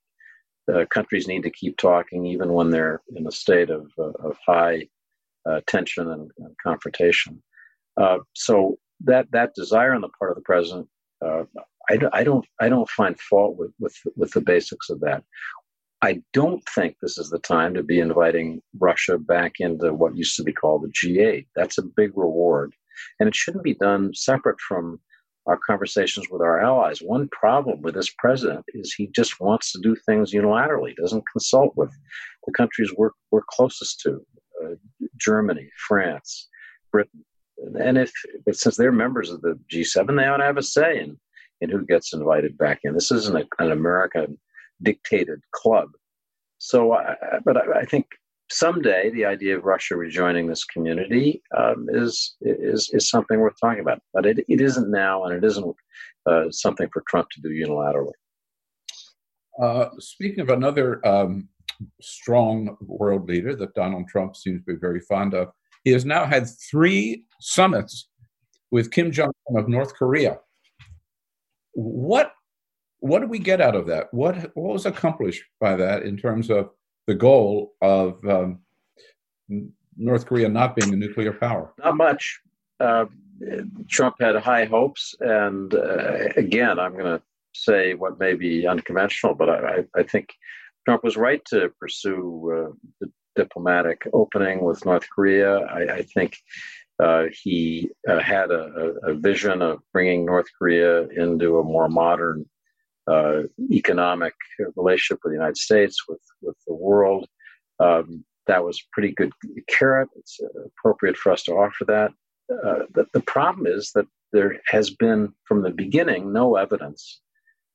uh, 0.73 0.85
countries 0.89 1.27
need 1.27 1.43
to 1.43 1.49
keep 1.49 1.77
talking 1.77 2.25
even 2.25 2.53
when 2.53 2.69
they're 2.69 3.01
in 3.15 3.27
a 3.27 3.31
state 3.31 3.69
of 3.69 3.91
uh, 3.97 4.27
of 4.27 4.37
high 4.45 4.87
uh, 5.49 5.61
tension 5.67 6.11
and, 6.11 6.31
and 6.39 6.55
confrontation. 6.63 7.41
Uh, 7.97 8.19
so 8.33 8.77
that 9.03 9.27
that 9.31 9.55
desire 9.55 9.93
on 9.93 10.01
the 10.01 10.09
part 10.19 10.31
of 10.31 10.37
the 10.37 10.43
president, 10.43 10.87
uh, 11.25 11.43
I, 11.89 11.99
I 12.13 12.23
don't 12.23 12.45
I 12.59 12.69
don't 12.69 12.89
find 12.89 13.19
fault 13.19 13.57
with 13.57 13.71
with 13.79 13.95
with 14.15 14.31
the 14.31 14.41
basics 14.41 14.89
of 14.89 14.99
that. 15.01 15.23
I 16.05 16.21
don't 16.33 16.63
think 16.75 16.97
this 17.01 17.17
is 17.17 17.31
the 17.31 17.39
time 17.39 17.73
to 17.73 17.81
be 17.81 17.99
inviting 17.99 18.61
Russia 18.79 19.17
back 19.17 19.53
into 19.59 19.91
what 19.91 20.15
used 20.15 20.35
to 20.35 20.43
be 20.43 20.53
called 20.53 20.83
the 20.83 20.89
G8. 20.89 21.47
That's 21.55 21.79
a 21.79 21.83
big 21.97 22.11
reward. 22.15 22.75
And 23.19 23.27
it 23.27 23.33
shouldn't 23.33 23.63
be 23.63 23.73
done 23.73 24.13
separate 24.13 24.59
from 24.59 24.99
our 25.47 25.57
conversations 25.57 26.27
with 26.29 26.43
our 26.43 26.61
allies. 26.61 26.99
One 26.99 27.27
problem 27.29 27.81
with 27.81 27.95
this 27.95 28.13
president 28.19 28.63
is 28.75 28.93
he 28.93 29.07
just 29.15 29.39
wants 29.39 29.71
to 29.71 29.79
do 29.81 29.95
things 29.95 30.31
unilaterally, 30.31 30.95
doesn't 30.95 31.23
consult 31.31 31.75
with 31.75 31.91
the 32.45 32.53
countries 32.53 32.93
we're, 32.95 33.09
we're 33.31 33.41
closest 33.49 34.01
to 34.01 34.23
uh, 34.63 34.75
Germany, 35.19 35.71
France, 35.87 36.49
Britain. 36.91 37.25
And 37.79 37.97
if, 37.97 38.11
since 38.51 38.77
they're 38.77 38.91
members 38.91 39.31
of 39.31 39.41
the 39.41 39.59
G7, 39.73 40.15
they 40.17 40.27
ought 40.27 40.37
to 40.37 40.43
have 40.43 40.57
a 40.57 40.63
say 40.63 40.99
in, 40.99 41.17
in 41.61 41.69
who 41.71 41.83
gets 41.83 42.13
invited 42.13 42.59
back 42.59 42.81
in. 42.83 42.93
This 42.93 43.11
isn't 43.11 43.35
a, 43.35 43.47
an 43.57 43.71
American 43.71 44.37
dictated 44.81 45.39
club. 45.53 45.89
So, 46.57 46.93
I, 46.93 47.15
but 47.43 47.57
I, 47.57 47.81
I, 47.81 47.85
think 47.85 48.07
someday 48.49 49.09
the 49.11 49.25
idea 49.25 49.57
of 49.57 49.65
Russia 49.65 49.95
rejoining 49.95 50.47
this 50.47 50.63
community 50.63 51.41
um, 51.57 51.87
is 51.89 52.35
is 52.41 52.89
is 52.93 53.09
something 53.09 53.39
worth 53.39 53.55
talking 53.61 53.81
about. 53.81 53.99
But 54.13 54.25
it, 54.25 54.39
it 54.47 54.61
isn't 54.61 54.89
now, 54.89 55.25
and 55.25 55.35
it 55.35 55.43
isn't 55.43 55.75
uh, 56.25 56.45
something 56.51 56.87
for 56.93 57.03
Trump 57.07 57.29
to 57.31 57.41
do 57.41 57.49
unilaterally. 57.49 58.13
Uh, 59.61 59.89
speaking 59.99 60.41
of 60.41 60.49
another 60.49 61.05
um, 61.07 61.47
strong 62.01 62.77
world 62.81 63.27
leader 63.27 63.55
that 63.55 63.73
Donald 63.73 64.07
Trump 64.07 64.35
seems 64.35 64.61
to 64.61 64.73
be 64.73 64.79
very 64.79 64.99
fond 64.99 65.33
of, 65.33 65.49
he 65.83 65.91
has 65.91 66.05
now 66.05 66.25
had 66.25 66.47
three 66.69 67.23
summits 67.39 68.09
with 68.71 68.91
Kim 68.91 69.11
Jong 69.11 69.31
Un 69.49 69.57
of 69.57 69.69
North 69.69 69.93
Korea. 69.93 70.39
What 71.73 72.31
what 73.05 73.19
did 73.19 73.29
we 73.29 73.37
get 73.37 73.61
out 73.61 73.75
of 73.75 73.85
that? 73.85 74.11
What 74.11 74.35
what 74.55 74.73
was 74.73 74.85
accomplished 74.85 75.43
by 75.59 75.75
that 75.75 76.03
in 76.03 76.17
terms 76.17 76.49
of 76.49 76.71
the 77.05 77.13
goal 77.13 77.73
of 77.81 78.17
um, 78.27 78.59
North 79.95 80.25
Korea 80.25 80.49
not 80.49 80.75
being 80.75 80.91
a 80.91 80.97
nuclear 80.97 81.31
power? 81.31 81.71
Not 81.77 81.97
much. 81.97 82.41
Uh, 82.79 83.05
Trump 83.87 84.15
had 84.19 84.35
high 84.37 84.65
hopes, 84.65 85.13
and 85.19 85.73
uh, 85.75 86.29
again, 86.35 86.79
I'm 86.79 86.93
going 86.93 87.17
to 87.17 87.21
say 87.53 87.93
what 87.93 88.19
may 88.19 88.33
be 88.33 88.65
unconventional, 88.65 89.35
but 89.35 89.49
I, 89.49 89.85
I 89.95 90.03
think 90.03 90.33
Trump 90.85 91.03
was 91.03 91.15
right 91.15 91.43
to 91.45 91.69
pursue 91.79 92.51
uh, 92.51 92.89
the 92.99 93.11
diplomatic 93.35 94.07
opening 94.13 94.63
with 94.63 94.83
North 94.85 95.07
Korea. 95.13 95.59
I, 95.59 95.97
I 95.97 96.01
think 96.01 96.37
uh, 96.99 97.25
he 97.31 97.89
uh, 98.09 98.19
had 98.19 98.51
a, 98.51 98.93
a, 99.03 99.13
vision 99.13 99.61
of 99.61 99.79
bringing 99.91 100.25
North 100.25 100.45
Korea 100.57 101.07
into 101.09 101.59
a 101.59 101.63
more 101.63 101.89
modern 101.89 102.45
uh, 103.07 103.43
economic 103.71 104.33
relationship 104.75 105.19
with 105.23 105.31
the 105.31 105.37
United 105.37 105.57
States, 105.57 105.95
with 106.07 106.21
with 106.41 106.57
the 106.67 106.73
world. 106.73 107.27
Um, 107.79 108.25
that 108.47 108.63
was 108.63 108.87
pretty 108.93 109.11
good 109.11 109.31
carrot. 109.67 110.09
It's 110.15 110.39
appropriate 110.65 111.17
for 111.17 111.31
us 111.31 111.43
to 111.43 111.53
offer 111.53 111.85
that. 111.85 112.11
Uh, 112.51 112.85
the, 112.93 113.07
the 113.13 113.21
problem 113.21 113.65
is 113.65 113.91
that 113.95 114.05
there 114.33 114.59
has 114.67 114.91
been, 114.91 115.33
from 115.45 115.63
the 115.63 115.71
beginning, 115.71 116.31
no 116.31 116.55
evidence 116.55 117.21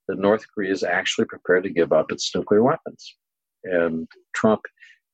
that 0.07 0.19
North 0.19 0.45
Korea 0.55 0.73
is 0.73 0.85
actually 0.85 1.25
prepared 1.25 1.65
to 1.65 1.71
give 1.71 1.93
up 1.93 2.13
its 2.13 2.35
nuclear 2.35 2.63
weapons. 2.63 3.17
And 3.65 4.07
Trump 4.35 4.63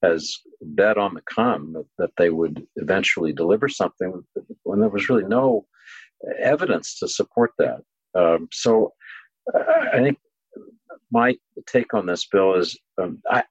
has 0.03 0.37
bet 0.61 0.99
on 0.99 1.15
the 1.15 1.23
come 1.23 1.73
that, 1.73 1.87
that 1.99 2.11
they 2.19 2.31
would 2.31 2.67
eventually 2.77 3.33
deliver 3.33 3.69
something 3.69 4.23
when 4.65 4.81
there 4.81 4.89
was 4.91 5.09
really 5.09 5.25
no 5.25 5.67
evidence 6.39 6.99
to 6.99 7.09
support 7.09 7.53
that. 7.59 7.81
Um, 8.15 8.49
so 8.53 8.93
I 9.55 9.99
think 9.99 10.19
my 11.11 11.37
take 11.67 11.95
on 11.95 12.07
this, 12.07 12.27
Bill, 12.27 12.55
is 12.55 12.79
um, 13.01 13.21
I, 13.31 13.45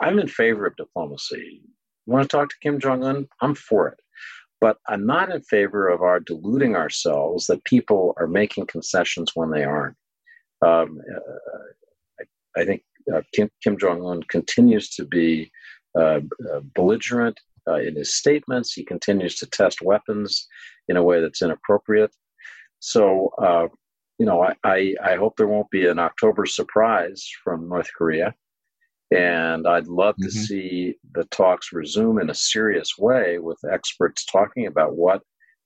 I'm 0.00 0.18
in 0.18 0.28
favor 0.28 0.66
of 0.66 0.76
diplomacy. 0.76 1.62
Want 2.06 2.28
to 2.28 2.36
talk 2.36 2.48
to 2.50 2.56
Kim 2.62 2.78
Jong 2.78 3.04
un? 3.04 3.28
I'm 3.40 3.54
for 3.54 3.88
it. 3.88 4.00
But 4.60 4.78
I'm 4.88 5.04
not 5.04 5.30
in 5.30 5.42
favor 5.42 5.88
of 5.88 6.02
our 6.02 6.20
deluding 6.20 6.76
ourselves 6.76 7.46
that 7.46 7.64
people 7.64 8.14
are 8.18 8.26
making 8.26 8.66
concessions 8.66 9.32
when 9.34 9.50
they 9.50 9.64
aren't. 9.64 9.96
Um, 10.62 11.00
uh, 11.14 12.20
I, 12.56 12.60
I, 12.60 12.64
think 12.64 12.82
uh, 13.14 13.20
Kim, 13.34 13.50
Kim 13.62 13.76
Jong 13.78 14.06
Un 14.06 14.22
continues 14.22 14.88
to 14.90 15.04
be 15.04 15.50
uh, 15.98 16.20
uh, 16.50 16.60
belligerent 16.74 17.38
uh, 17.68 17.74
in 17.80 17.96
his 17.96 18.14
statements. 18.14 18.72
He 18.72 18.84
continues 18.84 19.36
to 19.36 19.46
test 19.46 19.82
weapons 19.82 20.46
in 20.88 20.96
a 20.96 21.02
way 21.02 21.20
that's 21.20 21.42
inappropriate. 21.42 22.14
So, 22.80 23.30
uh, 23.38 23.68
you 24.18 24.26
know, 24.26 24.42
I, 24.42 24.54
I, 24.64 24.94
I, 25.02 25.16
hope 25.16 25.36
there 25.36 25.48
won't 25.48 25.70
be 25.70 25.86
an 25.86 25.98
October 25.98 26.46
surprise 26.46 27.28
from 27.42 27.68
North 27.68 27.90
Korea. 27.96 28.34
And 29.10 29.66
I'd 29.66 29.86
love 29.86 30.14
mm-hmm. 30.14 30.24
to 30.24 30.30
see 30.30 30.96
the 31.14 31.24
talks 31.24 31.72
resume 31.72 32.20
in 32.20 32.30
a 32.30 32.34
serious 32.34 32.96
way 32.98 33.38
with 33.38 33.58
experts 33.70 34.24
talking 34.24 34.66
about 34.66 34.96
what 34.96 35.22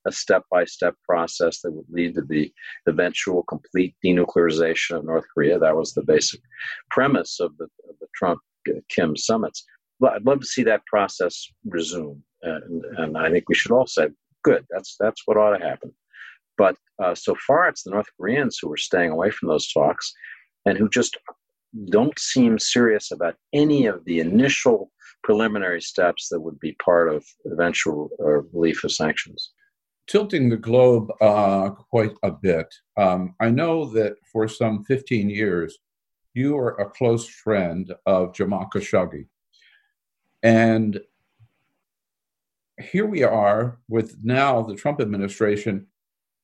a 0.07 0.13
step 0.13 0.45
by 0.51 0.65
step 0.65 0.95
process 1.05 1.61
that 1.61 1.73
would 1.73 1.87
lead 1.91 2.15
to 2.15 2.23
the 2.23 2.53
eventual 2.87 3.43
complete 3.45 3.95
denuclearization 4.05 4.97
of 4.97 5.05
North 5.05 5.25
Korea. 5.33 5.59
That 5.59 5.77
was 5.77 5.93
the 5.93 6.03
basic 6.03 6.41
premise 6.91 7.41
of 7.41 7.57
the, 7.59 7.65
of 7.89 7.97
the 8.01 8.07
Trump 8.15 8.41
Kim 8.89 9.17
summits. 9.17 9.65
But 10.01 10.13
I'd 10.15 10.27
love 10.27 10.41
to 10.41 10.47
see 10.47 10.63
that 10.65 10.87
process 10.87 11.47
resume. 11.67 12.23
And, 12.43 12.85
and 12.97 13.19
I 13.19 13.31
think 13.31 13.49
we 13.49 13.55
should 13.55 13.73
all 13.73 13.87
say, 13.87 14.09
good, 14.45 14.65
that's, 14.71 14.97
that's 14.99 15.23
what 15.27 15.37
ought 15.37 15.57
to 15.57 15.65
happen. 15.65 15.93
But 16.59 16.77
uh, 17.03 17.15
so 17.15 17.35
far, 17.47 17.69
it's 17.69 17.85
the 17.85 17.93
North 17.93 18.09
Koreans 18.19 18.59
who 18.61 18.71
are 18.73 18.77
staying 18.77 19.11
away 19.11 19.31
from 19.31 19.49
those 19.49 19.73
talks 19.73 20.13
and 20.67 20.77
who 20.77 20.89
just 20.91 21.17
don't 21.91 22.19
seem 22.19 22.59
serious 22.59 23.13
about 23.13 23.37
any 23.53 23.87
of 23.87 24.05
the 24.05 24.21
initial 24.21 24.91
preliminary 25.23 25.81
steps 25.81 26.29
that 26.29 26.41
would 26.41 26.59
be 26.59 26.77
part 26.85 27.09
of 27.09 27.25
eventual 27.47 28.11
uh, 28.21 28.43
relief 28.53 28.85
of 28.85 28.93
sanctions. 28.93 29.53
Tilting 30.09 30.49
the 30.49 30.57
globe 30.57 31.11
uh, 31.21 31.71
quite 31.71 32.13
a 32.23 32.31
bit, 32.31 32.67
um, 32.97 33.35
I 33.41 33.51
know 33.51 33.85
that 33.93 34.15
for 34.33 34.49
some 34.49 34.85
15 34.85 35.29
years, 35.29 35.79
you 36.35 36.57
are 36.57 36.81
a 36.81 36.89
close 36.89 37.29
friend 37.29 37.93
of 38.07 38.35
Jamal 38.35 38.69
Khashoggi. 38.75 39.27
And 40.43 41.01
here 42.81 43.07
we 43.07 43.23
are 43.23 43.79
with 43.89 44.17
now 44.23 44.63
the 44.63 44.77
Trump 44.77 45.01
administration 45.01 45.87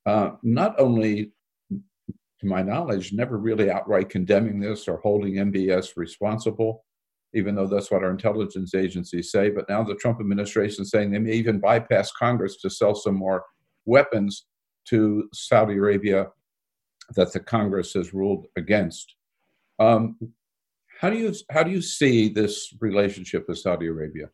uh, 0.07 0.31
not 0.43 0.79
only, 0.79 1.33
to 1.71 2.47
my 2.47 2.63
knowledge, 2.63 3.13
never 3.13 3.39
really 3.39 3.71
outright 3.71 4.09
condemning 4.09 4.61
this 4.61 4.89
or 4.89 4.99
holding 4.99 5.35
MBS 5.35 5.97
responsible, 5.97 6.85
even 7.33 7.55
though 7.55 7.67
that's 7.67 7.91
what 7.91 8.05
our 8.05 8.11
intelligence 8.11 8.75
agencies 8.75 9.31
say, 9.31 9.51
but 9.51 9.69
now 9.69 9.83
the 9.83 9.95
Trump 9.95 10.21
administration 10.21 10.83
is 10.83 10.91
saying 10.91 11.11
they 11.11 11.19
may 11.19 11.33
even 11.33 11.59
bypass 11.59 12.13
Congress 12.13 12.57
to 12.61 12.71
sell 12.71 12.95
some 12.95 13.17
more 13.17 13.45
weapons 13.87 14.47
to 14.89 15.29
Saudi 15.33 15.75
Arabia 15.75 16.29
that 17.17 17.33
the 17.33 17.41
Congress 17.41 17.93
has 17.95 18.15
ruled 18.15 18.47
against. 18.57 19.15
Um, 19.79 20.17
how 21.01 21.11
do 21.11 21.19
you 21.19 21.35
how 21.51 21.63
do 21.63 21.71
you 21.71 21.83
see 21.83 22.29
this 22.29 22.73
relationship 22.81 23.47
with 23.49 23.59
Saudi 23.59 23.87
Arabia? 23.87 24.31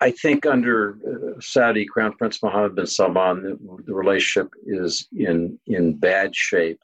I 0.00 0.10
think 0.10 0.46
under 0.46 0.96
uh, 1.06 1.40
Saudi 1.40 1.84
Crown 1.84 2.14
Prince 2.16 2.42
Mohammed 2.42 2.74
bin 2.74 2.86
Salman, 2.86 3.42
the, 3.42 3.82
the, 3.84 3.94
relationship 3.94 4.50
is 4.66 5.06
in 5.12 5.58
in 5.66 5.98
bad 5.98 6.34
shape 6.34 6.80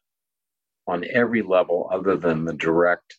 on 0.86 1.04
every 1.12 1.42
level, 1.42 1.88
other 1.92 2.16
than 2.16 2.44
the 2.44 2.52
direct 2.52 3.18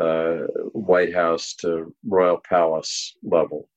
uh, 0.00 0.46
White 0.72 1.14
House 1.14 1.54
to 1.60 1.94
Royal 2.06 2.40
Palace 2.48 3.16
level. 3.22 3.68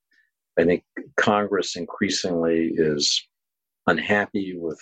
I 0.59 0.63
think 0.63 0.83
Congress 1.17 1.75
increasingly 1.75 2.71
is 2.75 3.25
unhappy 3.87 4.55
with 4.57 4.79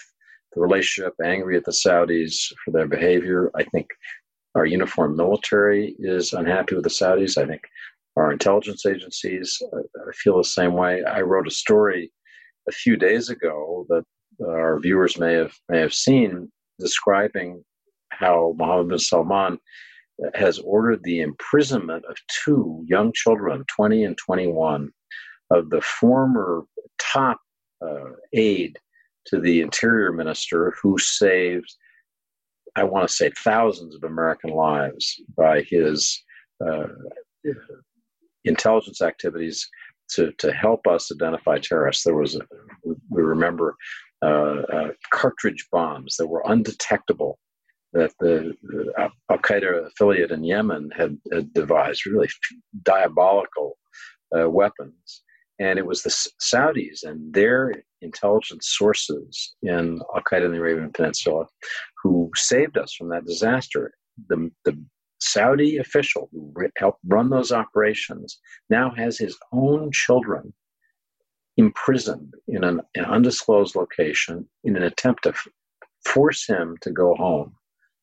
the 0.54 0.62
relationship, 0.62 1.13
angry 1.24 1.58
at 1.58 1.66
the 1.66 1.72
Saudis 1.72 2.51
for 2.63 2.72
their 2.72 2.88
behavior. 2.88 3.51
I 3.56 3.63
think 3.63 3.88
our 4.56 4.66
uniformed 4.66 5.18
military 5.18 5.96
is 6.00 6.34
unhappy 6.34 6.75
with 6.75 6.84
the 6.84 6.90
Saudis. 6.90 7.38
I 7.38 7.46
think 7.46 7.62
our 8.18 8.32
intelligence 8.32 8.86
agencies 8.86 9.62
I 9.74 10.12
feel 10.13 10.38
the 10.38 10.44
same 10.44 10.74
way. 10.74 11.03
I 11.03 11.22
wrote 11.22 11.48
a 11.48 11.51
story 11.51 12.12
a 12.68 12.72
few 12.72 12.96
days 12.98 13.30
ago 13.30 13.86
that 13.89 14.03
our 14.46 14.80
viewers 14.80 15.18
may 15.18 15.34
have 15.34 15.53
may 15.69 15.80
have 15.80 15.93
seen 15.93 16.52
describing 16.80 17.63
how 18.10 18.54
Mohammed 18.58 18.89
bin 18.89 19.00
Salman 19.00 19.60
has 20.36 20.60
ordered 20.60 21.04
the 21.04 21.21
imprisonment 21.21 22.06
of 22.06 22.15
two 22.43 22.84
young 22.88 23.12
children, 23.13 23.63
20 23.76 24.04
and 24.04 24.17
21, 24.17 24.89
of 25.52 25.69
the 25.69 25.82
former 25.82 26.63
top 27.00 27.39
uh, 27.84 28.12
aide 28.34 28.78
to 29.26 29.39
the 29.39 29.62
interior 29.62 30.12
minister 30.12 30.76
who 30.82 30.97
saved, 30.97 31.74
I 32.76 32.84
want 32.84 33.08
to 33.08 33.13
say, 33.13 33.32
thousands 33.43 33.95
of 33.95 34.04
American 34.04 34.52
lives 34.52 35.19
by 35.36 35.62
his 35.62 36.24
uh, 36.65 36.88
intelligence 38.45 39.01
activities 39.01 39.67
to, 40.12 40.32
to 40.39 40.51
help 40.51 40.88
us 40.88 41.12
identify 41.12 41.58
terrorists. 41.60 42.04
There 42.04 42.15
was, 42.15 42.36
a, 42.36 42.41
we 43.10 43.21
remember, 43.21 43.75
uh, 44.23 44.62
uh, 44.73 44.88
cartridge 45.12 45.67
bombs 45.71 46.15
that 46.17 46.27
were 46.27 46.43
undetectable 46.45 47.39
that 47.93 48.12
the, 48.19 48.54
the 48.63 48.93
Al 49.30 49.38
Qaeda 49.38 49.88
affiliate 49.88 50.32
in 50.32 50.43
Yemen 50.43 50.89
had, 50.95 51.17
had, 51.34 51.54
devised, 51.54 52.06
really 52.06 52.30
diabolical 52.84 53.77
uh, 54.38 54.49
weapons. 54.49 55.23
And 55.60 55.77
it 55.77 55.86
was 55.86 56.01
the 56.01 56.10
Saudis 56.41 57.04
and 57.04 57.34
their 57.34 57.73
intelligence 58.01 58.69
sources 58.69 59.56
in 59.62 59.99
Al 60.15 60.21
Qaeda 60.21 60.45
in 60.45 60.51
the 60.51 60.58
Arabian 60.58 60.91
Peninsula 60.91 61.45
who 62.01 62.32
saved 62.36 62.77
us 62.77 62.93
from 62.93 63.10
that 63.10 63.25
disaster. 63.25 63.91
The, 64.30 64.49
the 64.65 64.77
Saudi 65.21 65.77
official 65.77 66.29
who 66.31 66.53
helped 66.77 66.99
run 67.07 67.29
those 67.29 67.51
operations 67.51 68.39
now 68.69 68.91
has 68.95 69.17
his 69.17 69.38
own 69.53 69.91
children 69.91 70.53
imprisoned 71.57 72.34
in 72.47 72.63
an, 72.63 72.81
an 72.95 73.05
undisclosed 73.05 73.75
location 73.75 74.47
in 74.63 74.75
an 74.75 74.84
attempt 74.84 75.23
to 75.23 75.29
f- 75.29 75.47
force 76.05 76.47
him 76.47 76.75
to 76.81 76.91
go 76.91 77.13
home 77.15 77.53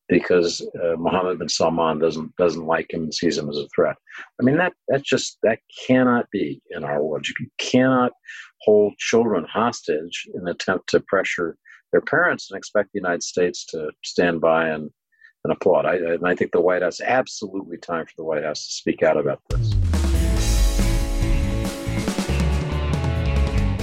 because 0.07 0.65
uh, 0.83 0.95
Mohammed 0.97 1.39
bin 1.39 1.49
Salman 1.49 1.99
doesn't 1.99 2.35
doesn't 2.35 2.65
like 2.65 2.91
him 2.91 3.03
and 3.03 3.13
sees 3.13 3.37
him 3.37 3.49
as 3.49 3.57
a 3.57 3.67
threat. 3.75 3.95
I 4.39 4.43
mean 4.43 4.57
that 4.57 4.73
that 4.87 5.03
just 5.03 5.37
that 5.43 5.59
cannot 5.85 6.29
be 6.31 6.61
in 6.71 6.83
our 6.83 7.03
world. 7.03 7.27
You 7.27 7.47
cannot 7.59 8.13
hold 8.61 8.97
children 8.97 9.45
hostage 9.45 10.27
in 10.33 10.41
an 10.41 10.47
attempt 10.47 10.89
to 10.89 10.99
pressure 11.01 11.57
their 11.91 12.01
parents 12.01 12.49
and 12.49 12.57
expect 12.57 12.89
the 12.93 12.99
United 12.99 13.23
States 13.23 13.65
to 13.67 13.91
stand 14.03 14.41
by 14.41 14.69
and 14.69 14.89
and 15.43 15.53
applaud. 15.53 15.85
I, 15.85 15.95
and 15.95 16.25
I 16.25 16.35
think 16.35 16.51
the 16.51 16.61
White 16.61 16.81
House, 16.81 17.01
absolutely 17.01 17.77
time 17.77 18.05
for 18.05 18.13
the 18.17 18.23
White 18.23 18.43
House 18.43 18.65
to 18.65 18.73
speak 18.73 19.03
out 19.03 19.17
about 19.17 19.41
this. 19.49 19.75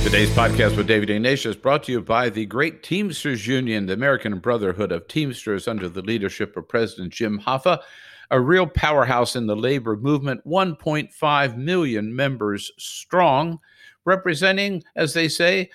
Today's 0.05 0.31
podcast 0.31 0.77
with 0.77 0.87
David 0.87 1.11
Ignatius 1.11 1.47
is 1.47 1.57
brought 1.57 1.83
to 1.85 1.93
you 1.93 2.01
by 2.01 2.29
the 2.29 2.47
Great 2.47 2.83
Teamsters 2.83 3.47
Union, 3.47 3.87
the 3.87 3.95
American 3.95 4.39
Brotherhood 4.39 4.93
of 4.93 5.09
Teamsters 5.09 5.67
under 5.67 5.89
the 5.89 6.03
leadership 6.03 6.57
of 6.57 6.69
President 6.69 7.13
Jim 7.13 7.41
Hoffa, 7.41 7.81
a 8.31 8.41
real 8.41 8.67
powerhouse 8.67 9.35
in 9.35 9.47
the 9.47 9.57
labor 9.57 9.97
movement, 9.97 10.47
1.5 10.47 11.57
million 11.57 12.15
members 12.15 12.71
strong, 12.79 13.59
representing, 14.05 14.85
as 14.95 15.15
they 15.15 15.27
say, 15.27 15.71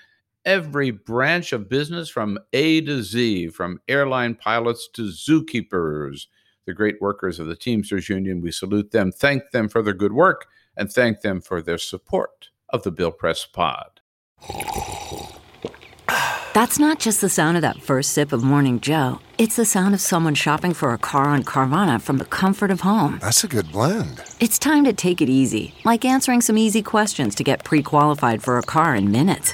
every 0.45 0.91
branch 0.91 1.53
of 1.53 1.69
business 1.69 2.09
from 2.09 2.37
A 2.53 2.81
to 2.81 3.03
Z, 3.03 3.49
from 3.49 3.79
airline 3.87 4.35
pilots 4.35 4.87
to 4.93 5.03
zookeepers, 5.03 6.27
the 6.65 6.73
great 6.73 7.01
workers 7.01 7.39
of 7.39 7.47
the 7.47 7.55
Teamsters 7.55 8.09
Union. 8.09 8.41
We 8.41 8.51
salute 8.51 8.91
them, 8.91 9.11
thank 9.11 9.51
them 9.51 9.69
for 9.69 9.81
their 9.81 9.93
good 9.93 10.13
work, 10.13 10.47
and 10.77 10.91
thank 10.91 11.21
them 11.21 11.41
for 11.41 11.61
their 11.61 11.77
support 11.77 12.49
of 12.69 12.83
the 12.83 12.91
Bill 12.91 13.11
Press 13.11 13.45
Pod. 13.45 13.99
That's 16.53 16.79
not 16.79 16.99
just 16.99 17.21
the 17.21 17.29
sound 17.29 17.55
of 17.55 17.61
that 17.61 17.81
first 17.81 18.11
sip 18.11 18.33
of 18.33 18.43
Morning 18.43 18.81
Joe. 18.81 19.19
It's 19.37 19.55
the 19.55 19.63
sound 19.63 19.93
of 19.93 20.01
someone 20.01 20.35
shopping 20.35 20.73
for 20.73 20.91
a 20.93 20.97
car 20.97 21.25
on 21.25 21.45
Carvana 21.45 22.01
from 22.01 22.17
the 22.17 22.25
comfort 22.25 22.71
of 22.71 22.81
home. 22.81 23.19
That's 23.21 23.45
a 23.45 23.47
good 23.47 23.71
blend. 23.71 24.21
It's 24.41 24.59
time 24.59 24.83
to 24.83 24.91
take 24.91 25.21
it 25.21 25.29
easy, 25.29 25.73
like 25.85 26.03
answering 26.03 26.41
some 26.41 26.57
easy 26.57 26.81
questions 26.81 27.35
to 27.35 27.45
get 27.45 27.63
pre 27.63 27.81
qualified 27.81 28.43
for 28.43 28.57
a 28.57 28.63
car 28.63 28.95
in 28.95 29.11
minutes. 29.11 29.53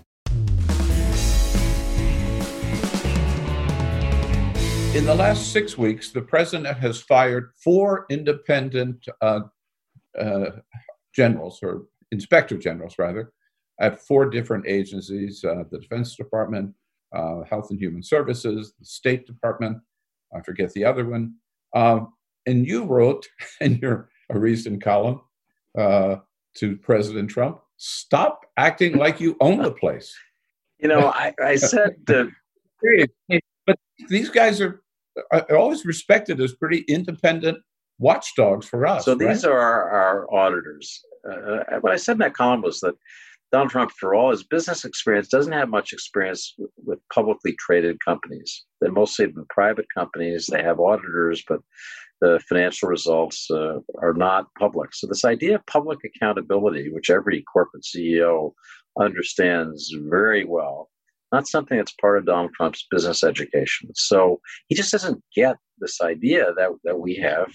In 4.93 5.05
the 5.05 5.15
last 5.15 5.53
six 5.53 5.77
weeks, 5.77 6.11
the 6.11 6.21
president 6.21 6.77
has 6.77 7.01
fired 7.01 7.51
four 7.63 8.05
independent 8.09 9.07
uh, 9.21 9.41
uh, 10.19 10.51
generals 11.15 11.59
or 11.63 11.83
inspector 12.11 12.57
generals 12.57 12.95
rather, 12.99 13.31
at 13.79 14.01
four 14.01 14.29
different 14.29 14.65
agencies 14.67 15.43
uh, 15.45 15.63
the 15.71 15.79
Defense 15.79 16.17
Department, 16.17 16.75
uh, 17.15 17.43
Health 17.49 17.71
and 17.71 17.79
Human 17.79 18.03
Services, 18.03 18.73
the 18.77 18.85
State 18.85 19.25
Department, 19.25 19.77
I 20.35 20.41
forget 20.41 20.73
the 20.73 20.83
other 20.83 21.05
one. 21.05 21.35
Um, 21.73 22.13
and 22.45 22.67
you 22.67 22.83
wrote 22.83 23.27
in 23.61 23.77
your 23.77 24.09
a 24.29 24.37
recent 24.37 24.83
column 24.83 25.21
uh, 25.77 26.17
to 26.57 26.75
President 26.77 27.29
Trump 27.29 27.61
stop 27.77 28.45
acting 28.57 28.97
like 28.97 29.19
you 29.19 29.35
own 29.39 29.61
the 29.61 29.71
place. 29.71 30.13
You 30.79 30.87
know, 30.89 31.07
I, 31.07 31.33
I 31.43 31.55
said 31.55 31.95
that. 32.07 32.31
but 33.65 33.77
these 34.07 34.29
guys 34.29 34.61
are, 34.61 34.80
are 35.31 35.57
always 35.57 35.85
respected 35.85 36.39
as 36.39 36.53
pretty 36.53 36.85
independent 36.87 37.57
watchdogs 37.99 38.67
for 38.67 38.85
us. 38.85 39.05
So 39.05 39.15
these 39.15 39.45
right? 39.45 39.51
are 39.51 39.59
our, 39.59 39.89
our 39.91 40.33
auditors. 40.33 40.99
Uh, 41.29 41.33
uh, 41.33 41.79
what 41.81 41.93
I 41.93 41.97
said 41.97 42.13
in 42.13 42.19
that 42.19 42.33
column 42.33 42.61
was 42.61 42.79
that 42.79 42.95
Donald 43.51 43.69
Trump, 43.69 43.91
for 43.99 44.15
all 44.15 44.31
his 44.31 44.43
business 44.43 44.85
experience, 44.85 45.27
doesn't 45.27 45.51
have 45.51 45.69
much 45.69 45.91
experience 45.91 46.55
with, 46.57 46.71
with 46.85 46.99
publicly 47.13 47.55
traded 47.59 47.99
companies. 48.03 48.65
They're 48.79 48.91
mostly 48.91 49.27
been 49.27 49.45
private 49.49 49.87
companies. 49.93 50.47
They 50.47 50.63
have 50.63 50.79
auditors, 50.79 51.43
but 51.47 51.59
the 52.21 52.39
financial 52.47 52.87
results 52.87 53.49
uh, 53.51 53.79
are 53.99 54.13
not 54.13 54.45
public. 54.57 54.93
So 54.93 55.05
this 55.05 55.25
idea 55.25 55.55
of 55.55 55.65
public 55.65 55.99
accountability, 56.05 56.91
which 56.91 57.09
every 57.09 57.43
corporate 57.43 57.83
CEO 57.83 58.53
understands 58.99 59.93
very 60.09 60.45
well, 60.45 60.89
not 61.31 61.47
something 61.47 61.77
that's 61.77 61.93
part 61.93 62.17
of 62.17 62.25
Donald 62.25 62.51
Trump's 62.55 62.85
business 62.91 63.23
education. 63.23 63.89
So 63.95 64.39
he 64.67 64.75
just 64.75 64.91
doesn't 64.91 65.23
get 65.35 65.55
this 65.79 66.01
idea 66.01 66.53
that, 66.57 66.69
that 66.83 66.99
we 66.99 67.15
have 67.15 67.47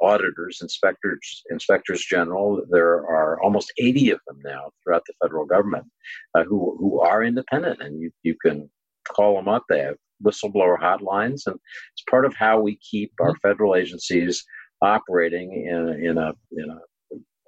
auditors, 0.00 0.58
inspectors, 0.62 1.42
inspectors 1.50 2.04
general. 2.04 2.62
There 2.70 2.94
are 2.94 3.42
almost 3.42 3.72
80 3.78 4.10
of 4.10 4.20
them 4.26 4.38
now 4.44 4.70
throughout 4.82 5.02
the 5.06 5.14
federal 5.22 5.46
government 5.46 5.86
uh, 6.34 6.44
who, 6.44 6.76
who 6.78 7.00
are 7.00 7.24
independent, 7.24 7.82
and 7.82 8.00
you, 8.00 8.10
you 8.22 8.36
can 8.44 8.70
call 9.08 9.34
them 9.34 9.48
up. 9.48 9.64
They 9.68 9.80
have 9.80 9.96
whistleblower 10.24 10.78
hotlines, 10.78 11.42
and 11.46 11.56
it's 11.56 12.04
part 12.08 12.24
of 12.24 12.34
how 12.34 12.60
we 12.60 12.78
keep 12.78 13.12
our 13.20 13.30
mm-hmm. 13.30 13.48
federal 13.48 13.74
agencies 13.74 14.44
operating 14.82 15.66
in, 15.68 16.04
in 16.04 16.18
a 16.18 16.32
in 16.52 16.70
a 16.70 16.78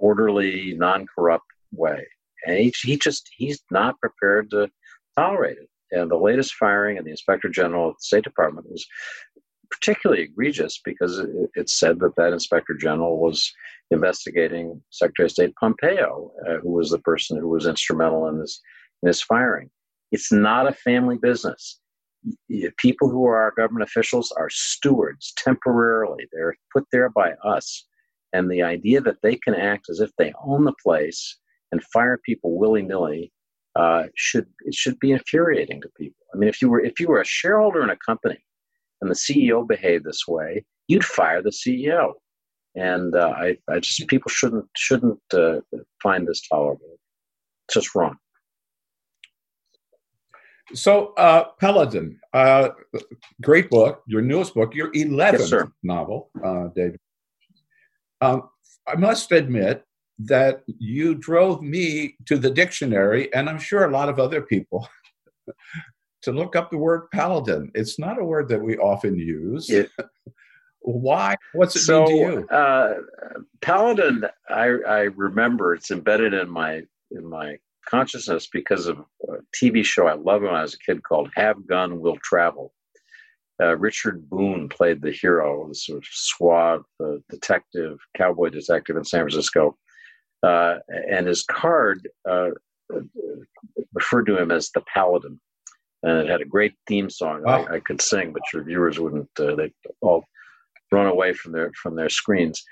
orderly, 0.01 0.75
non-corrupt 0.77 1.45
way. 1.73 2.05
And 2.47 2.59
he, 2.59 2.73
he 2.83 2.97
just 2.97 3.29
he's 3.37 3.61
not 3.71 4.01
prepared 4.01 4.51
to 4.51 4.69
tolerate 5.21 5.59
it. 5.59 5.69
And 5.93 6.11
the 6.11 6.17
latest 6.17 6.55
firing 6.55 6.99
of 6.99 7.05
the 7.05 7.11
Inspector 7.11 7.49
General 7.49 7.91
of 7.91 7.95
the 7.97 8.03
State 8.03 8.25
Department 8.25 8.71
was 8.71 8.87
particularly 9.71 10.23
egregious 10.23 10.81
because 10.85 11.19
it, 11.19 11.29
it, 11.55 11.71
said 11.71 12.01
that 12.01 12.17
that 12.17 12.33
inspector 12.33 12.75
general 12.75 13.21
was 13.21 13.53
investigating 13.91 14.83
Secretary 14.91 15.27
of 15.27 15.31
State 15.31 15.55
Pompeo, 15.61 16.33
uh, 16.47 16.57
who 16.63 16.73
was 16.73 16.91
the 16.91 16.99
person 16.99 17.39
who 17.39 17.49
was 17.49 17.67
instrumental 17.67 18.29
in 18.29 18.41
this 18.41 18.61
in 19.03 19.09
this 19.09 19.23
firing. 19.23 19.71
It's 20.13 20.33
not 20.33 20.69
a 20.69 20.73
family 20.73 21.17
business. 21.17 21.79
People 22.77 23.09
who 23.09 23.25
are 23.27 23.41
our 23.41 23.53
government 23.57 23.89
officials 23.89 24.33
are 24.33 24.51
stewards 24.51 25.33
temporarily. 25.39 26.27
They're 26.33 26.57
put 26.73 26.85
there 26.93 27.09
by 27.09 27.33
us. 27.45 27.87
And 28.33 28.51
the 28.51 28.63
idea 28.63 29.01
that 29.01 29.23
they 29.23 29.37
can 29.37 29.55
act 29.55 29.87
as 29.89 30.01
if 30.01 30.11
they 30.19 30.33
own 30.45 30.65
the 30.65 30.75
place 30.85 31.39
and 31.73 31.83
fire 31.85 32.19
people 32.25 32.59
willy 32.59 32.83
nilly 32.83 33.33
uh, 33.81 34.03
should 34.15 34.47
it 34.69 34.75
should 34.75 34.99
be 34.99 35.13
infuriating 35.13 35.81
to 35.81 35.89
people. 35.97 36.25
I 36.35 36.37
mean, 36.39 36.49
if 36.49 36.61
you 36.61 36.69
were 36.69 36.81
if 36.81 37.01
you 37.01 37.09
were 37.09 37.21
a 37.21 37.25
shareholder 37.39 37.83
in 37.83 37.91
a 37.91 37.97
company 37.97 38.41
and 39.01 39.11
the 39.11 39.15
CEO 39.15 39.67
behaved 39.67 40.05
this 40.05 40.25
way, 40.29 40.65
you'd 40.89 41.05
fire 41.05 41.43
the 41.43 41.57
CEO. 41.63 42.13
And 42.75 43.15
uh, 43.17 43.33
I, 43.45 43.57
I 43.69 43.81
just 43.81 44.07
people 44.09 44.31
shouldn't 44.31 44.67
shouldn't 44.77 45.21
uh, 45.33 45.61
find 46.03 46.29
this 46.29 46.43
tolerable. 46.47 46.99
It's 47.67 47.75
just 47.75 47.95
wrong. 47.95 48.17
So, 50.73 51.15
uh, 51.15 51.45
Paladin, 51.61 52.21
uh, 52.33 52.69
great 53.43 53.71
book, 53.71 54.03
your 54.07 54.23
newest 54.23 54.55
book, 54.55 54.73
your 54.73 54.93
11th 54.93 55.51
yes, 55.51 55.69
novel, 55.83 56.31
uh, 56.45 56.69
David. 56.77 57.01
Um, 58.21 58.49
I 58.87 58.95
must 58.95 59.33
admit 59.33 59.85
that 60.27 60.63
you 60.67 61.15
drove 61.15 61.63
me 61.63 62.17
to 62.27 62.37
the 62.37 62.51
dictionary, 62.51 63.33
and 63.35 63.49
I'm 63.49 63.59
sure 63.59 63.85
a 63.85 63.91
lot 63.91 64.09
of 64.09 64.19
other 64.19 64.43
people, 64.43 64.89
to 66.23 66.33
look 66.33 66.57
up 66.57 66.71
the 66.71 66.79
word 66.79 67.11
paladin. 67.11 67.71
It's 67.75 67.99
not 67.99 68.21
a 68.21 68.25
word 68.25 68.49
that 68.49 68.61
we 68.61 68.77
often 68.77 69.19
use. 69.19 69.69
Yeah. 69.69 69.85
Why? 70.83 71.37
What's 71.53 71.77
it 71.77 71.81
so, 71.81 72.05
mean 72.05 72.09
to 72.09 72.33
you? 72.33 72.49
Uh, 72.49 72.95
paladin, 73.61 74.25
I, 74.49 74.65
I 74.65 75.01
remember 75.15 75.75
it's 75.75 75.91
embedded 75.91 76.33
in 76.33 76.49
my 76.49 76.83
in 77.11 77.29
my 77.29 77.57
consciousness 77.89 78.49
because 78.51 78.87
of 78.87 78.99
a 79.29 79.39
TV 79.55 79.85
show 79.85 80.07
I 80.07 80.15
loved 80.15 80.45
when 80.45 80.55
I 80.55 80.63
was 80.63 80.75
a 80.75 80.79
kid 80.79 81.03
called 81.03 81.31
Have 81.35 81.67
Gun 81.67 82.01
Will 82.01 82.17
Travel. 82.23 82.73
Uh, 83.61 83.77
Richard 83.77 84.29
Boone 84.31 84.71
played 84.71 85.03
the 85.03 85.11
hero, 85.11 85.69
the 85.69 85.75
sort 85.75 85.99
of 85.99 86.05
suave 86.11 86.83
uh, 87.05 87.17
detective, 87.29 87.99
cowboy 88.17 88.49
detective 88.49 88.97
in 88.97 89.05
San 89.05 89.21
Francisco. 89.21 89.77
Uh, 90.43 90.77
and 90.89 91.27
his 91.27 91.43
card 91.43 92.09
uh, 92.29 92.51
referred 93.93 94.27
to 94.27 94.41
him 94.41 94.51
as 94.51 94.71
the 94.71 94.83
Paladin 94.93 95.39
and 96.03 96.19
it 96.19 96.29
had 96.29 96.41
a 96.41 96.47
great 96.47 96.75
theme 96.87 97.11
song 97.11 97.43
I, 97.47 97.75
I, 97.75 97.81
could 97.81 98.01
sing, 98.01 98.33
but 98.33 98.43
your 98.53 98.63
viewers 98.63 98.99
wouldn't. 98.99 99.29
Uh, 99.39 99.55
they 99.55 99.73
all 100.01 100.25
run 100.91 101.07
away 101.07 101.33
from 101.33 101.53
their 101.53 101.73
from 101.75 101.97
their 101.97 102.09
screens. 102.09 102.63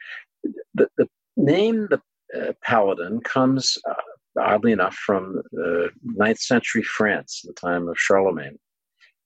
The, 0.75 0.89
the 0.97 1.09
name 1.37 1.89
the 1.91 2.01
uh, 2.39 2.53
Paladin 2.63 3.21
comes 3.21 3.77
uh, 3.89 3.95
oddly 4.41 4.73
enough 4.73 4.95
from 4.95 5.43
the 5.53 5.91
ninth 6.03 6.41
century 6.41 6.83
France, 6.83 7.43
the 7.45 7.53
time 7.53 7.89
of 7.89 7.99
Charlemagne, 7.99 8.59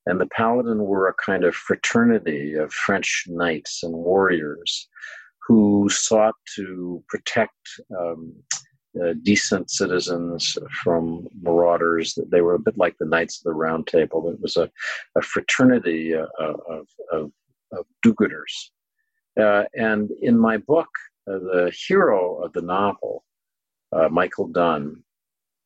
and 0.07 0.21
the 0.21 0.29
Paladin 0.35 0.85
were 0.85 1.09
a 1.09 1.15
kind 1.15 1.45
of 1.45 1.55
fraternity 1.55 2.55
of 2.55 2.73
French 2.73 3.25
knights 3.29 3.83
and 3.83 3.93
warriors 3.93 4.89
who 5.47 5.89
sought 5.91 6.35
to 6.57 7.03
protect. 7.09 7.57
Um, 7.99 8.35
uh, 9.03 9.15
decent 9.23 9.71
citizens 9.71 10.59
from 10.83 11.27
marauders. 11.41 12.19
They 12.31 12.43
were 12.43 12.57
a 12.57 12.59
bit 12.59 12.77
like 12.77 12.95
the 12.99 13.07
Knights 13.07 13.39
of 13.39 13.45
the 13.45 13.55
Round 13.55 13.87
Table. 13.87 14.29
It 14.29 14.39
was 14.39 14.59
a, 14.59 14.71
a 15.17 15.23
fraternity 15.23 16.15
uh, 16.15 16.27
of, 16.39 16.87
of, 17.11 17.33
of 17.73 17.87
do-gooders. 18.03 18.71
Uh, 19.41 19.65
and 19.75 20.11
in 20.21 20.39
my 20.39 20.59
book, 20.59 20.89
uh, 21.27 21.39
the 21.39 21.73
hero 21.87 22.43
of 22.43 22.53
the 22.53 22.63
novel, 22.63 23.25
uh, 23.93 24.09
Michael 24.09 24.49
Dunn, 24.49 25.03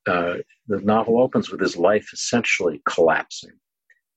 uh, 0.06 0.36
the 0.68 0.80
novel 0.82 1.20
opens 1.20 1.50
with 1.50 1.60
his 1.60 1.76
life 1.76 2.08
essentially 2.12 2.80
collapsing. 2.88 3.52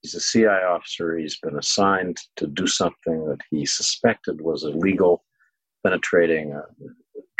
He's 0.01 0.15
a 0.15 0.21
CI 0.21 0.45
officer. 0.45 1.17
He's 1.17 1.39
been 1.39 1.57
assigned 1.57 2.19
to 2.37 2.47
do 2.47 2.67
something 2.67 3.25
that 3.27 3.39
he 3.49 3.65
suspected 3.65 4.39
was 4.39 4.63
illegal, 4.63 5.23
penetrating 5.85 6.53
a 6.53 6.61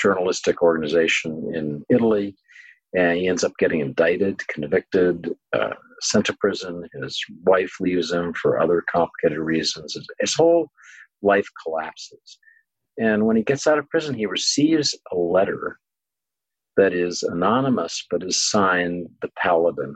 journalistic 0.02 0.62
organization 0.62 1.52
in 1.54 1.84
Italy. 1.90 2.36
And 2.96 3.18
he 3.18 3.28
ends 3.28 3.44
up 3.44 3.52
getting 3.60 3.82
indicted, 3.82 4.46
convicted, 4.48 5.30
uh, 5.54 5.74
sent 6.02 6.26
to 6.26 6.38
prison. 6.40 6.88
His 7.02 7.20
wife 7.44 7.74
leaves 7.80 8.12
him 8.12 8.34
for 8.34 8.60
other 8.60 8.84
complicated 8.90 9.38
reasons. 9.40 9.96
His 10.20 10.34
whole 10.34 10.72
life 11.22 11.48
collapses. 11.64 12.40
And 12.98 13.26
when 13.26 13.36
he 13.36 13.44
gets 13.44 13.68
out 13.68 13.78
of 13.78 13.90
prison, 13.90 14.16
he 14.16 14.26
receives 14.26 14.98
a 15.12 15.16
letter 15.16 15.80
that 16.78 16.94
is 16.94 17.24
anonymous 17.24 18.06
but 18.10 18.24
is 18.24 18.42
signed 18.42 19.10
the 19.22 19.30
Paladin 19.38 19.96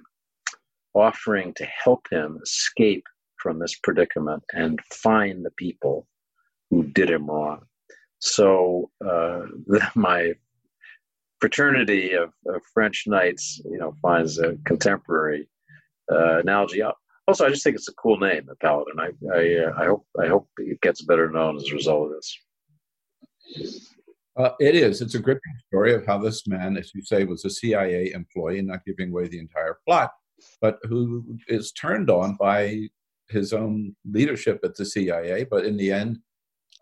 offering 0.93 1.53
to 1.55 1.65
help 1.65 2.05
him 2.11 2.39
escape 2.43 3.03
from 3.37 3.59
this 3.59 3.75
predicament 3.83 4.43
and 4.53 4.79
find 4.91 5.43
the 5.43 5.51
people 5.51 6.07
who 6.69 6.83
did 6.83 7.09
him 7.09 7.27
wrong. 7.27 7.61
So 8.23 8.89
uh, 9.05 9.41
my 9.95 10.33
fraternity 11.41 12.13
of, 12.13 12.31
of, 12.47 12.61
French 12.73 13.03
knights, 13.05 13.61
you 13.65 13.77
know, 13.77 13.93
finds 14.01 14.39
a 14.39 14.55
contemporary 14.65 15.49
uh, 16.09 16.39
analogy. 16.39 16.81
Also, 17.27 17.45
I 17.45 17.49
just 17.49 17.63
think 17.63 17.75
it's 17.75 17.89
a 17.89 17.93
cool 17.95 18.17
name, 18.17 18.45
the 18.47 18.55
Paladin. 18.55 18.97
I 18.97 19.09
I, 19.33 19.65
uh, 19.65 19.73
I 19.77 19.85
hope 19.85 20.05
I 20.21 20.27
hope 20.27 20.47
it 20.57 20.79
gets 20.79 21.01
better 21.01 21.29
known 21.29 21.57
as 21.57 21.69
a 21.69 21.75
result 21.75 22.11
of 22.11 22.15
this. 22.15 23.77
Uh, 24.37 24.51
it 24.59 24.75
is. 24.75 25.01
It's 25.01 25.15
a 25.15 25.19
gripping 25.19 25.57
story 25.67 25.93
of 25.93 26.05
how 26.05 26.17
this 26.17 26.47
man, 26.47 26.77
as 26.77 26.91
you 26.95 27.03
say, 27.03 27.25
was 27.25 27.43
a 27.43 27.49
CIA 27.49 28.13
employee, 28.13 28.61
not 28.61 28.85
giving 28.85 29.09
away 29.09 29.27
the 29.27 29.39
entire 29.39 29.79
plot, 29.85 30.11
but 30.61 30.79
who 30.83 31.25
is 31.49 31.73
turned 31.73 32.09
on 32.09 32.37
by 32.39 32.87
his 33.29 33.51
own 33.51 33.95
leadership 34.09 34.61
at 34.63 34.75
the 34.75 34.85
CIA. 34.85 35.43
But 35.43 35.65
in 35.65 35.75
the 35.75 35.91
end, 35.91 36.19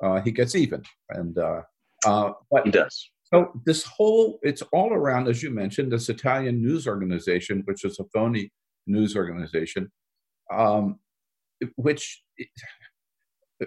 uh, 0.01 0.21
he 0.21 0.31
gets 0.31 0.55
even, 0.55 0.83
and 1.09 1.37
uh, 1.37 1.61
uh, 2.05 2.31
but 2.49 2.65
he 2.65 2.71
does. 2.71 3.09
So 3.33 3.51
this 3.65 3.83
whole 3.83 4.39
it's 4.41 4.61
all 4.73 4.93
around, 4.93 5.27
as 5.27 5.41
you 5.41 5.51
mentioned, 5.51 5.91
this 5.91 6.09
Italian 6.09 6.61
news 6.61 6.87
organization, 6.87 7.61
which 7.65 7.85
is 7.85 7.99
a 7.99 8.03
phony 8.13 8.51
news 8.87 9.15
organization, 9.15 9.91
um, 10.51 10.99
which 11.75 12.23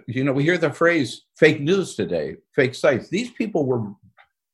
you 0.06 0.24
know 0.24 0.32
we 0.32 0.42
hear 0.42 0.58
the 0.58 0.70
phrase 0.70 1.22
fake 1.36 1.60
news 1.60 1.94
today, 1.94 2.36
fake 2.54 2.74
sites. 2.74 3.08
These 3.08 3.30
people 3.30 3.64
were 3.64 3.84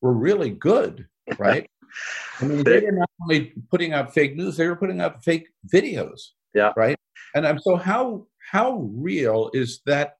were 0.00 0.12
really 0.12 0.50
good, 0.50 1.08
right? 1.38 1.68
I 2.40 2.44
mean, 2.44 2.62
they 2.62 2.80
were 2.80 2.92
not 2.92 3.10
only 3.22 3.52
putting 3.70 3.92
out 3.92 4.14
fake 4.14 4.36
news; 4.36 4.56
they 4.56 4.68
were 4.68 4.76
putting 4.76 5.00
out 5.00 5.24
fake 5.24 5.48
videos. 5.72 6.20
Yeah. 6.54 6.72
Right. 6.76 6.96
And 7.34 7.46
um, 7.46 7.58
so, 7.58 7.76
how 7.76 8.26
how 8.50 8.90
real 8.92 9.50
is 9.54 9.80
that 9.86 10.16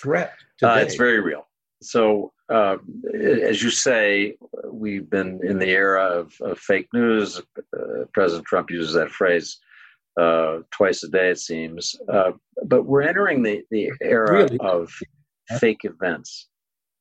threat? 0.00 0.34
Uh, 0.62 0.74
it's 0.74 0.96
very 0.96 1.20
real. 1.20 1.46
So, 1.82 2.32
uh, 2.50 2.76
as 3.14 3.62
you 3.62 3.70
say, 3.70 4.36
we've 4.70 5.08
been 5.08 5.40
in 5.42 5.58
the 5.58 5.70
era 5.70 6.04
of, 6.04 6.34
of 6.40 6.58
fake 6.58 6.88
news. 6.92 7.40
Uh, 7.58 8.04
President 8.12 8.46
Trump 8.46 8.70
uses 8.70 8.94
that 8.94 9.10
phrase 9.10 9.58
uh, 10.20 10.58
twice 10.70 11.02
a 11.02 11.08
day, 11.08 11.30
it 11.30 11.38
seems. 11.38 11.96
Uh, 12.12 12.32
but 12.64 12.84
we're 12.84 13.02
entering 13.02 13.42
the, 13.42 13.62
the 13.70 13.90
era 14.02 14.44
really? 14.44 14.58
of 14.58 14.92
fake 15.58 15.84
events. 15.84 16.48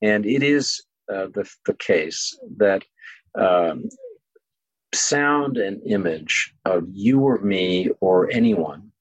And 0.02 0.26
it 0.26 0.44
is 0.44 0.82
uh, 1.14 1.28
the, 1.34 1.50
the 1.66 1.74
case 1.74 2.38
that 2.58 2.84
um, 3.38 3.90
sound 4.94 5.58
and 5.58 5.82
image 5.86 6.54
of 6.66 6.86
you 6.92 7.20
or 7.20 7.40
me 7.40 7.90
or 8.00 8.32
anyone 8.32 8.92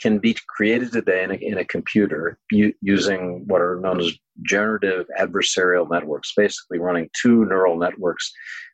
can 0.00 0.18
be 0.18 0.36
created 0.48 0.92
today 0.92 1.22
in 1.22 1.30
a, 1.30 1.34
in 1.34 1.58
a 1.58 1.64
computer 1.64 2.38
u- 2.50 2.74
using 2.80 3.44
what 3.46 3.60
are 3.60 3.80
known 3.80 4.00
as 4.00 4.12
generative 4.42 5.06
adversarial 5.18 5.88
networks, 5.90 6.32
basically 6.36 6.78
running 6.78 7.08
two 7.20 7.44
neural 7.46 7.78
networks, 7.78 8.32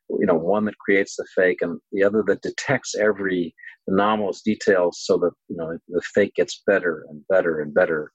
you 0.09 0.27
know, 0.27 0.35
one 0.35 0.65
that 0.65 0.79
creates 0.79 1.17
the 1.17 1.27
fake 1.35 1.59
and 1.61 1.79
the 1.93 2.03
other 2.03 2.23
that 2.27 2.43
detects 2.43 2.95
every 2.95 3.55
anomalous 3.87 4.43
detail 4.43 4.91
so 4.93 5.19
that, 5.19 5.33
you 5.49 5.57
know, 5.57 5.79
the 5.89 6.03
fake 6.15 6.35
gets 6.35 6.63
better 6.67 7.05
and 7.09 7.23
better 7.29 7.61
and 7.61 7.75
better. 7.75 8.11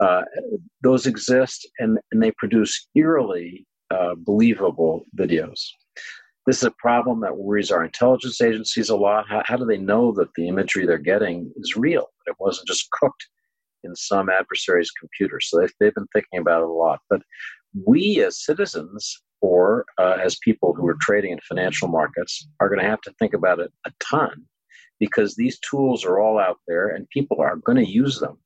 Uh, 0.00 0.22
those 0.82 1.06
exist 1.06 1.68
and, 1.78 1.98
and 2.12 2.22
they 2.22 2.32
produce 2.32 2.88
eerily 2.94 3.66
uh, 3.90 4.14
believable 4.16 5.04
videos. 5.16 5.60
This 6.46 6.58
is 6.58 6.64
a 6.64 6.70
problem 6.72 7.20
that 7.20 7.36
worries 7.36 7.70
our 7.70 7.84
intelligence 7.84 8.40
agencies 8.40 8.90
a 8.90 8.96
lot. 8.96 9.26
How, 9.28 9.42
how 9.46 9.56
do 9.56 9.64
they 9.64 9.78
know 9.78 10.12
that 10.12 10.28
the 10.34 10.48
imagery 10.48 10.86
they're 10.86 10.98
getting 10.98 11.50
is 11.56 11.76
real? 11.76 12.08
It 12.26 12.36
wasn't 12.38 12.68
just 12.68 12.90
cooked 12.90 13.26
in 13.82 13.94
some 13.96 14.28
adversary's 14.28 14.90
computer. 14.90 15.40
So 15.40 15.60
they've, 15.60 15.72
they've 15.80 15.94
been 15.94 16.08
thinking 16.12 16.40
about 16.40 16.62
it 16.62 16.68
a 16.68 16.72
lot. 16.72 17.00
But 17.08 17.22
we 17.86 18.22
as 18.22 18.44
citizens 18.44 19.22
or 19.40 19.84
uh, 19.98 20.16
as 20.22 20.38
people 20.42 20.74
who 20.74 20.86
are 20.86 20.96
trading 21.00 21.32
in 21.32 21.38
financial 21.48 21.88
markets 21.88 22.46
are 22.60 22.68
going 22.68 22.80
to 22.80 22.88
have 22.88 23.00
to 23.02 23.12
think 23.18 23.34
about 23.34 23.60
it 23.60 23.72
a 23.86 23.92
ton 24.10 24.44
because 25.00 25.34
these 25.34 25.58
tools 25.60 26.04
are 26.04 26.20
all 26.20 26.38
out 26.38 26.58
there 26.66 26.88
and 26.88 27.08
people 27.10 27.40
are 27.40 27.56
going 27.56 27.76
to 27.76 27.90
use 27.90 28.20
them. 28.20 28.38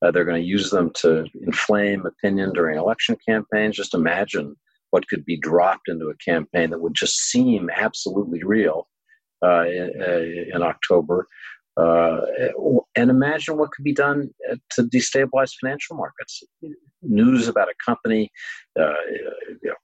Uh, 0.00 0.10
they're 0.10 0.24
going 0.24 0.40
to 0.40 0.48
use 0.48 0.70
them 0.70 0.90
to 0.94 1.26
inflame 1.42 2.06
opinion 2.06 2.52
during 2.52 2.78
election 2.78 3.16
campaigns. 3.28 3.76
Just 3.76 3.94
imagine 3.94 4.54
what 4.90 5.08
could 5.08 5.24
be 5.24 5.36
dropped 5.36 5.88
into 5.88 6.06
a 6.06 6.16
campaign 6.16 6.70
that 6.70 6.80
would 6.80 6.94
just 6.94 7.16
seem 7.16 7.70
absolutely 7.74 8.42
real 8.42 8.88
uh, 9.44 9.64
in, 9.64 9.92
uh, 10.00 10.56
in, 10.56 10.62
October. 10.62 11.26
Uh, 11.76 12.20
and 12.96 13.10
imagine 13.10 13.56
what 13.56 13.70
could 13.70 13.84
be 13.84 13.92
done 13.92 14.30
uh, 14.50 14.56
to 14.70 14.82
destabilize 14.82 15.52
financial 15.60 15.96
markets. 15.96 16.42
News 17.02 17.46
about 17.46 17.68
a 17.68 17.74
company, 17.84 18.30
uh, 18.78 18.92
you 19.62 19.70
know, 19.70 19.74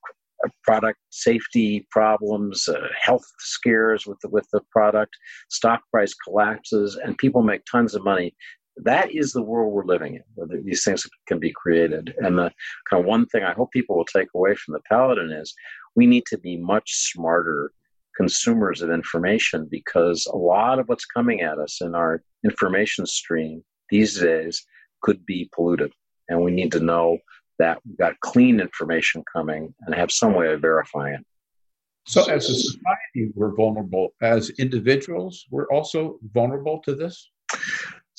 product 0.63 0.99
safety 1.11 1.87
problems, 1.91 2.67
uh, 2.67 2.87
health 3.01 3.23
scares 3.39 4.05
with 4.05 4.19
the, 4.21 4.29
with 4.29 4.47
the 4.51 4.61
product, 4.71 5.15
stock 5.49 5.81
price 5.91 6.13
collapses, 6.13 6.97
and 7.01 7.17
people 7.17 7.41
make 7.41 7.61
tons 7.71 7.95
of 7.95 8.03
money 8.03 8.35
that 8.77 9.11
is 9.11 9.31
the 9.31 9.41
world 9.41 9.71
we're 9.71 9.85
living 9.85 10.15
in 10.15 10.23
where 10.35 10.47
these 10.61 10.83
things 10.83 11.05
can 11.27 11.39
be 11.39 11.51
created. 11.51 12.13
And 12.19 12.37
the 12.37 12.51
kind 12.89 13.01
of 13.01 13.05
one 13.05 13.25
thing 13.27 13.43
i 13.43 13.53
hope 13.53 13.71
people 13.71 13.95
will 13.95 14.05
take 14.05 14.27
away 14.35 14.55
from 14.55 14.73
the 14.73 14.81
paladin 14.89 15.31
is 15.31 15.53
we 15.95 16.05
need 16.05 16.25
to 16.27 16.37
be 16.37 16.57
much 16.57 16.91
smarter 16.93 17.71
consumers 18.15 18.81
of 18.81 18.91
information 18.91 19.67
because 19.69 20.25
a 20.27 20.37
lot 20.37 20.79
of 20.79 20.87
what's 20.87 21.05
coming 21.05 21.41
at 21.41 21.59
us 21.59 21.81
in 21.81 21.95
our 21.95 22.23
information 22.43 23.05
stream 23.05 23.63
these 23.89 24.19
days 24.19 24.65
could 25.01 25.25
be 25.25 25.49
polluted. 25.53 25.91
And 26.29 26.41
we 26.41 26.51
need 26.51 26.71
to 26.71 26.79
know 26.79 27.17
that 27.59 27.79
we've 27.85 27.97
got 27.97 28.19
clean 28.21 28.59
information 28.59 29.23
coming 29.31 29.73
and 29.85 29.95
have 29.95 30.11
some 30.11 30.33
way 30.33 30.51
of 30.53 30.61
verifying 30.61 31.15
it. 31.15 31.25
So 32.07 32.21
as 32.29 32.49
a 32.49 32.53
society 32.53 33.31
we're 33.33 33.55
vulnerable. 33.55 34.09
As 34.21 34.49
individuals 34.51 35.45
we're 35.49 35.67
also 35.67 36.19
vulnerable 36.33 36.81
to 36.85 36.95
this 36.95 37.31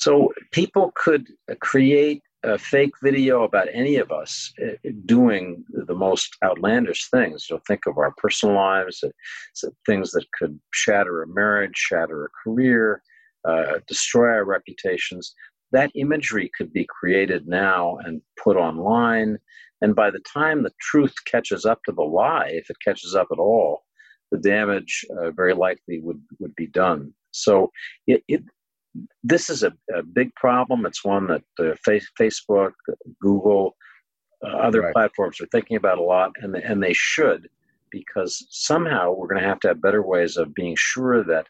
so 0.07 0.33
people 0.53 0.93
could 0.95 1.27
create 1.59 2.23
a 2.45 2.57
fake 2.57 2.93
video 3.03 3.43
about 3.43 3.67
any 3.73 3.97
of 3.97 4.13
us 4.13 4.53
uh, 4.65 4.77
doing 5.05 5.65
the 5.69 5.97
most 5.97 6.37
outlandish 6.45 7.11
things. 7.11 7.49
You'll 7.51 7.67
think 7.67 7.87
of 7.89 7.99
our 7.99 8.13
personal 8.17 8.55
lives, 8.55 9.03
uh, 9.03 9.69
things 9.85 10.13
that 10.13 10.25
could 10.39 10.61
shatter 10.73 11.25
a 11.25 11.27
marriage, 11.27 11.75
shatter 11.75 12.27
a 12.27 12.29
career, 12.45 13.03
uh, 13.49 13.81
destroy 13.89 14.29
our 14.29 14.45
reputations. 14.45 15.35
That 15.73 15.91
imagery 15.97 16.53
could 16.57 16.73
be 16.73 16.87
created 16.89 17.49
now 17.49 17.99
and 18.05 18.23
put 18.41 18.57
online. 18.57 19.39
And 19.83 19.97
by 19.97 20.13
the 20.13 20.21
time 20.21 20.63
the 20.63 20.75
truth 20.81 21.15
catches 21.25 21.65
up 21.65 21.81
to 21.83 21.91
the 21.91 22.03
lie, 22.03 22.51
if 22.53 22.71
it 22.71 22.77
catches 22.85 23.17
up 23.17 23.27
at 23.33 23.41
all, 23.41 23.83
the 24.31 24.39
damage 24.39 25.05
uh, 25.19 25.33
very 25.33 25.55
likely 25.55 25.99
would, 25.99 26.23
would 26.39 26.55
be 26.55 26.69
done. 26.69 27.13
So 27.33 27.71
it, 28.07 28.23
it, 28.29 28.45
this 29.23 29.51
is 29.51 29.63
a, 29.63 29.73
a, 29.95 30.03
big 30.03 30.35
problem. 30.35 30.87
It's 30.87 31.05
one 31.05 31.27
that 31.29 31.43
uh, 31.59 31.75
face, 31.85 32.09
Facebook, 32.19 32.73
Google, 33.21 33.77
uh, 34.45 34.57
other 34.57 34.83
right. 34.83 34.93
platforms 34.93 35.41
are 35.41 35.47
thinking 35.47 35.77
about 35.77 35.99
a 35.99 36.03
lot, 36.03 36.33
and 36.43 36.57
and 36.57 36.83
they 36.83 36.93
should, 36.93 37.49
because 37.91 38.47
somehow 38.51 39.13
we're 39.13 39.29
going 39.29 39.41
to 39.41 39.49
have 39.49 39.61
to 39.61 39.69
have 39.69 39.83
better 39.83 40.03
ways 40.03 40.37
of 40.37 40.55
being 40.55 40.77
sure 40.79 41.25
that 41.25 41.47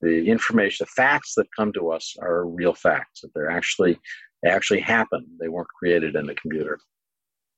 the 0.00 0.28
information, 0.28 0.84
the 0.84 1.02
facts 1.02 1.34
that 1.36 1.46
come 1.56 1.72
to 1.72 1.90
us 1.90 2.14
are 2.20 2.46
real 2.46 2.74
facts. 2.74 3.22
That 3.22 3.30
they're 3.34 3.50
actually 3.50 3.98
they 4.42 4.50
actually 4.50 4.80
happen. 4.80 5.26
They 5.40 5.48
weren't 5.48 5.68
created 5.68 6.14
in 6.14 6.28
a 6.28 6.34
computer. 6.34 6.78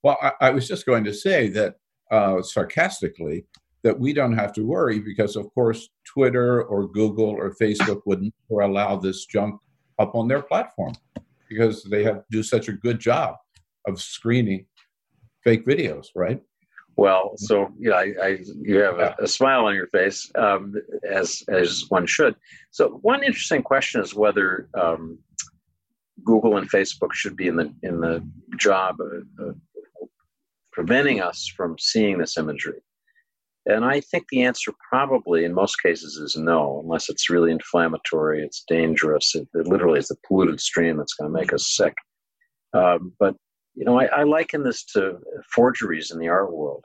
Well, 0.03 0.19
I, 0.23 0.33
I 0.41 0.51
was 0.51 0.67
just 0.67 0.87
going 0.87 1.05
to 1.05 1.13
say 1.13 1.49
that 1.49 1.75
uh, 2.11 2.43
sarcastically 2.43 3.47
that 3.83 3.99
we 3.99 4.13
don't 4.13 4.37
have 4.37 4.53
to 4.55 4.67
worry 4.67 4.99
because, 4.99 5.37
of 5.37 5.53
course, 5.55 5.89
Twitter 6.05 6.63
or 6.65 6.87
Google 6.89 7.29
or 7.29 7.55
Facebook 7.61 8.03
wouldn't 8.07 8.35
allow 8.51 8.97
this 8.97 9.27
junk 9.27 9.61
up 9.99 10.15
on 10.15 10.29
their 10.29 10.43
platform 10.43 10.93
because 11.49 11.85
they 11.85 12.05
have 12.05 12.23
do 12.31 12.43
such 12.43 12.69
a 12.69 12.73
good 12.73 12.99
job 12.99 13.37
of 13.87 14.01
screening 14.01 14.67
fake 15.43 15.67
videos, 15.67 16.07
right? 16.15 16.41
Well, 16.97 17.33
so 17.37 17.73
yeah, 17.79 17.95
I, 17.95 18.13
I 18.23 18.39
you 18.61 18.79
have 18.79 18.99
a, 18.99 19.17
a, 19.21 19.27
smile 19.27 19.65
on 19.65 19.75
your 19.75 19.87
face, 19.87 20.31
um, 20.35 20.75
as 21.09 21.43
as 21.49 21.87
one 21.89 22.07
should. 22.07 22.35
So 22.73 22.99
one 23.03 23.23
interesting 23.23 23.63
question 23.63 24.03
is 24.03 24.15
whether 24.15 24.69
um, 24.79 25.19
Google 26.25 26.59
and 26.59 26.71
Facebook 26.71 27.13
should 27.13 27.37
be 27.37 27.47
in 27.47 27.57
the 27.57 27.73
in 27.83 28.01
the 28.01 28.23
job 28.59 28.97
of, 29.01 29.47
of 29.47 29.57
preventing 30.73 31.23
us 31.23 31.47
from 31.47 31.79
seeing 31.79 32.19
this 32.19 32.37
imagery. 32.37 32.83
And 33.71 33.85
I 33.85 34.01
think 34.01 34.27
the 34.29 34.43
answer 34.43 34.73
probably 34.89 35.45
in 35.45 35.55
most 35.55 35.77
cases 35.77 36.17
is 36.17 36.37
no, 36.37 36.81
unless 36.83 37.09
it's 37.09 37.31
really 37.31 37.51
inflammatory, 37.51 38.43
it's 38.43 38.65
dangerous. 38.69 39.35
It, 39.35 39.49
it 39.55 39.67
literally 39.67 39.99
is 39.99 40.11
a 40.11 40.17
polluted 40.27 40.61
stream 40.61 40.97
that's 40.97 41.15
going 41.15 41.33
to 41.33 41.39
make 41.39 41.53
us 41.53 41.75
sick. 41.77 41.95
Um, 42.73 43.13
but, 43.19 43.35
you 43.75 43.85
know, 43.85 43.99
I, 43.99 44.07
I, 44.07 44.23
liken 44.25 44.63
this 44.63 44.85
to 44.93 45.19
forgeries 45.53 46.11
in 46.11 46.19
the 46.19 46.29
art 46.29 46.53
world. 46.53 46.85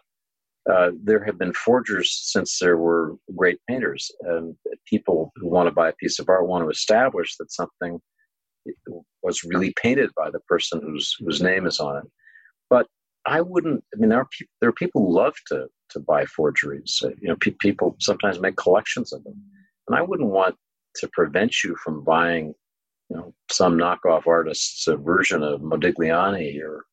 Uh, 0.71 0.91
there 1.04 1.24
have 1.24 1.38
been 1.38 1.54
forgers 1.54 2.12
since 2.24 2.58
there 2.60 2.78
were 2.78 3.15
great 3.38 3.60
painters, 3.69 4.12
and 4.21 4.56
people 4.89 5.32
who 5.36 5.48
want 5.48 5.67
to 5.67 5.71
buy 5.71 5.89
a 5.89 5.93
piece 5.93 6.17
of 6.17 6.28
art 6.28 6.48
want 6.48 6.63
to 6.63 6.69
establish 6.69 7.36
that 7.38 7.52
something 7.52 8.00
was 9.21 9.43
really 9.43 9.74
painted 9.80 10.10
by 10.17 10.32
the 10.32 10.39
person 10.48 10.82
whose 10.82 11.15
whose 11.19 11.39
name 11.39 11.67
is 11.67 11.80
on 11.80 11.98
it. 11.98 12.12
But 12.67 12.88
I 13.28 13.41
wouldn't. 13.41 13.84
I 13.93 14.00
mean, 14.00 14.10
there 14.10 14.21
are 14.21 14.28
people. 14.38 14.52
There 14.60 14.69
are 14.69 14.74
people 14.74 15.06
who 15.06 15.15
love 15.15 15.36
to 15.50 15.67
to 15.91 16.00
buy 16.00 16.26
forgeries. 16.26 17.02
Uh, 17.04 17.10
you 17.21 17.28
know, 17.28 17.36
pe- 17.36 17.52
people 17.60 17.95
sometimes 18.00 18.39
make 18.39 18.56
collections 18.56 19.13
of 19.13 19.24
them, 19.24 19.41
and 19.88 19.98
I 19.98 20.02
wouldn't 20.02 20.30
want 20.30 20.56
to 20.98 21.10
prevent 21.10 21.63
you 21.63 21.76
from 21.84 22.04
buying, 22.04 22.54
you 23.10 23.17
know, 23.17 23.34
some 23.52 23.78
knockoff 23.78 24.28
artist's 24.28 24.88
version 24.88 25.43
of 25.43 25.62
Modigliani 25.62 26.62
or 26.62 26.86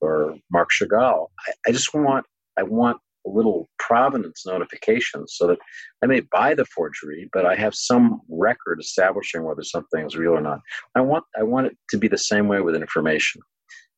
or 0.00 0.36
Marc 0.50 0.68
Chagall. 0.70 1.28
I, 1.46 1.52
I 1.68 1.72
just 1.72 1.94
want. 1.94 2.26
I 2.56 2.62
want 2.62 2.98
a 3.26 3.30
little 3.30 3.68
provenance 3.78 4.44
notification 4.46 5.26
so 5.26 5.46
that 5.46 5.58
I 6.02 6.06
may 6.06 6.20
buy 6.20 6.54
the 6.54 6.66
forgery, 6.66 7.28
but 7.32 7.46
I 7.46 7.54
have 7.56 7.74
some 7.74 8.20
record 8.28 8.80
establishing 8.80 9.44
whether 9.44 9.62
something 9.62 10.04
is 10.06 10.16
real 10.16 10.32
or 10.32 10.40
not. 10.40 10.60
I 10.94 11.00
want 11.00 11.24
I 11.38 11.42
want 11.42 11.68
it 11.68 11.76
to 11.90 11.98
be 11.98 12.08
the 12.08 12.18
same 12.18 12.48
way 12.48 12.60
with 12.60 12.76
information. 12.76 13.40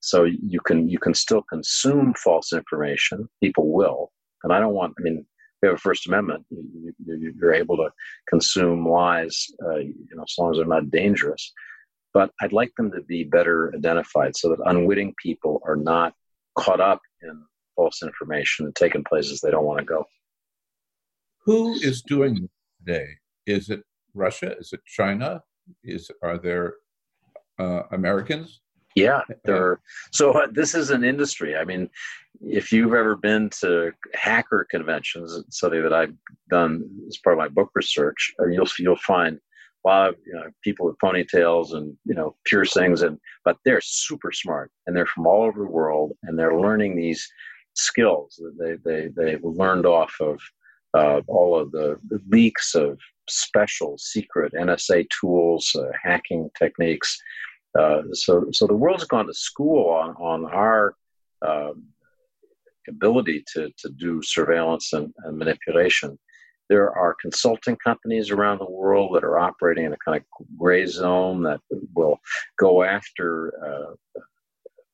So 0.01 0.25
you 0.25 0.61
can 0.61 0.89
you 0.89 0.99
can 0.99 1.15
still 1.15 1.43
consume 1.43 2.15
false 2.15 2.53
information. 2.53 3.29
People 3.43 3.73
will, 3.73 4.13
and 4.47 4.53
I 4.53 4.61
don't 4.61 4.75
want. 4.75 4.95
I 4.97 5.03
mean, 5.03 5.27
we 5.61 5.69
have 5.69 5.75
a 5.75 5.81
First 5.81 6.07
Amendment. 6.07 6.47
You, 6.51 7.35
are 7.43 7.53
able 7.53 7.77
to 7.79 7.91
consume 8.29 8.89
lies, 8.89 9.47
uh, 9.65 9.79
you 9.79 10.07
know, 10.15 10.23
as 10.23 10.35
long 10.39 10.53
as 10.53 10.59
they're 10.59 10.67
not 10.67 10.91
dangerous. 10.93 11.53
But 12.15 12.31
I'd 12.41 12.53
like 12.53 12.71
them 12.77 12.93
to 12.93 13.03
be 13.03 13.25
better 13.25 13.73
identified 13.75 14.37
so 14.37 14.51
that 14.51 14.61
unwitting 14.65 15.15
people 15.21 15.61
are 15.67 15.75
not 15.75 16.15
caught 16.57 16.81
up 16.81 17.01
in 17.23 17.43
false 17.75 18.05
information 18.05 18.67
and 18.67 18.75
taken 18.77 19.03
places 19.03 19.41
they 19.41 19.51
don't 19.51 19.65
want 19.65 19.81
to 19.81 19.85
go. 19.85 20.05
Who 21.45 21.75
is 21.75 22.03
doing 22.03 22.49
today? 22.79 23.09
Is 23.47 23.69
it 23.69 23.83
Russia? 24.15 24.57
Is 24.59 24.73
it 24.73 24.81
China? 24.87 25.43
Is 25.83 26.09
are 26.23 26.39
there 26.39 26.75
uh, 27.59 27.83
Americans? 27.91 28.61
Yeah, 28.97 29.21
there. 29.45 29.81
So 30.13 30.33
uh, 30.33 30.49
this 30.51 30.75
is 30.75 30.91
an 30.91 31.05
industry. 31.05 31.57
I 31.57 31.65
mean, 31.65 31.89
if 32.41 32.73
you've 32.73 32.95
ever 32.95 33.15
been 33.15 33.51
to 33.61 33.93
hacker 34.15 34.67
conventions, 34.69 35.39
something 35.51 35.83
that 35.83 35.93
I've 35.93 36.15
done 36.51 36.89
as 37.07 37.19
part 37.19 37.35
of 37.35 37.39
my 37.39 37.49
book 37.49 37.71
research, 37.75 38.35
mean, 38.41 38.55
you'll 38.55 38.69
you'll 38.79 38.97
find 38.97 39.39
a 39.85 39.89
lot 39.89 40.09
of 40.09 40.17
you 40.27 40.33
know, 40.33 40.47
people 40.65 40.87
with 40.87 40.99
ponytails 40.99 41.75
and 41.75 41.97
you 42.05 42.15
know 42.15 42.35
piercings, 42.47 43.03
and 43.03 43.19
but 43.45 43.59
they're 43.65 43.81
super 43.81 44.33
smart 44.33 44.73
and 44.87 44.97
they're 44.97 45.07
from 45.07 45.27
all 45.27 45.43
over 45.43 45.61
the 45.61 45.71
world 45.71 46.13
and 46.25 46.39
they're 46.39 46.59
learning 46.59 46.97
these 46.97 47.27
skills 47.75 48.41
that 48.43 48.57
they 48.59 48.91
they 48.91 49.09
they've 49.09 49.45
learned 49.45 49.87
off 49.87 50.15
of 50.21 50.41
uh, 50.95 51.21
all 51.27 51.59
of 51.59 51.71
the, 51.73 51.99
the, 52.09 52.19
leaks 52.31 52.75
of 52.75 52.99
special 53.29 53.99
secret 53.99 54.55
NSA 54.55 55.07
tools, 55.21 55.77
uh, 55.79 55.91
hacking 56.03 56.49
techniques 56.59 57.21
uh, 57.79 58.03
so, 58.13 58.47
so 58.53 58.67
the 58.67 58.75
world's 58.75 59.05
gone 59.05 59.27
to 59.27 59.35
school 59.35 59.91
on, 59.91 60.11
on 60.17 60.45
our 60.47 60.95
um, 61.47 61.85
ability 62.89 63.45
to, 63.55 63.71
to 63.79 63.89
do 63.91 64.23
surveillance 64.23 64.93
and, 64.93 65.13
and, 65.25 65.37
manipulation. 65.37 66.19
There 66.69 66.91
are 66.91 67.17
consulting 67.21 67.77
companies 67.77 68.31
around 68.31 68.59
the 68.59 68.71
world 68.71 69.15
that 69.15 69.25
are 69.25 69.39
operating 69.39 69.85
in 69.85 69.93
a 69.93 69.97
kind 70.05 70.17
of 70.19 70.47
gray 70.59 70.87
zone 70.87 71.43
that 71.43 71.61
will 71.95 72.19
go 72.59 72.83
after 72.83 73.53
uh, 73.65 74.21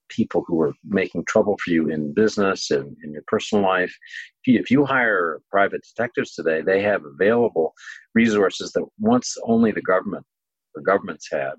people 0.08 0.44
who 0.46 0.60
are 0.60 0.74
making 0.84 1.24
trouble 1.24 1.56
for 1.64 1.70
you 1.70 1.88
in 1.88 2.12
business 2.12 2.70
and 2.70 2.96
in 3.02 3.12
your 3.12 3.24
personal 3.26 3.64
life. 3.64 3.94
If 4.42 4.52
you, 4.52 4.60
if 4.60 4.70
you 4.70 4.84
hire 4.84 5.40
private 5.50 5.82
detectives 5.82 6.34
today, 6.34 6.60
they 6.60 6.82
have 6.82 7.04
available 7.04 7.72
resources 8.14 8.72
that 8.72 8.84
once 8.98 9.36
only 9.44 9.72
the 9.72 9.82
government 9.82 10.26
or 10.74 10.82
governments 10.82 11.28
had. 11.30 11.52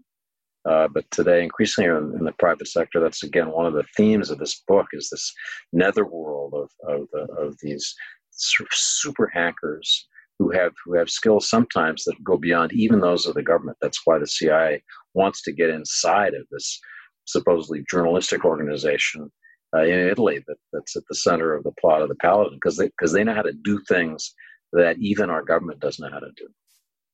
Uh, 0.70 0.88
but 0.88 1.10
today, 1.12 1.44
increasingly 1.44 1.90
in, 1.90 2.24
the 2.24 2.34
private 2.40 2.68
sector, 2.68 3.00
that's 3.00 3.24
again 3.24 3.52
one 3.52 3.66
of 3.66 3.74
the 3.74 3.84
themes 3.98 4.30
of 4.30 4.40
this 4.40 4.64
book 4.68 4.88
is 4.94 5.10
this 5.10 5.34
netherworld 5.74 6.54
of 6.54 6.70
of, 6.88 7.08
the, 7.12 7.28
of 7.34 7.56
these 7.62 7.94
super 8.32 9.30
hackers 9.34 10.08
who 10.40 10.52
have 10.52 10.74
who 10.86 10.96
have 10.96 11.10
skills 11.10 11.50
sometimes 11.50 12.04
that 12.06 12.24
go 12.24 12.38
beyond 12.38 12.72
even 12.74 13.00
those 13.00 13.26
of 13.26 13.36
the 13.36 13.44
government. 13.44 13.78
That's 13.82 14.02
why 14.06 14.20
the 14.20 14.28
CIA 14.28 14.84
wants 15.14 15.42
to 15.44 15.52
get 15.52 15.70
inside 15.70 16.34
of 16.34 16.46
this 16.52 16.80
supposedly 17.26 17.84
journalistic 17.90 18.44
organization 18.44 19.32
uh, 19.76 19.84
in 19.84 20.08
Italy 20.08 20.44
that, 20.48 20.58
that's 20.72 20.96
at 20.96 21.04
the 21.10 21.16
center 21.16 21.54
of 21.54 21.64
the 21.64 21.72
plot 21.80 22.02
of 22.02 22.10
the 22.10 22.16
Paladin 22.16 22.56
because 22.56 22.78
they 22.78 22.88
because 22.88 23.12
they 23.12 23.24
know 23.24 23.34
how 23.34 23.42
to 23.42 23.54
do 23.64 23.80
things 23.88 24.34
that 24.74 24.98
even 25.00 25.30
our 25.30 25.44
government 25.44 25.80
doesn't 25.80 26.04
know 26.04 26.14
how 26.14 26.20
to 26.20 26.32
do. 26.36 26.48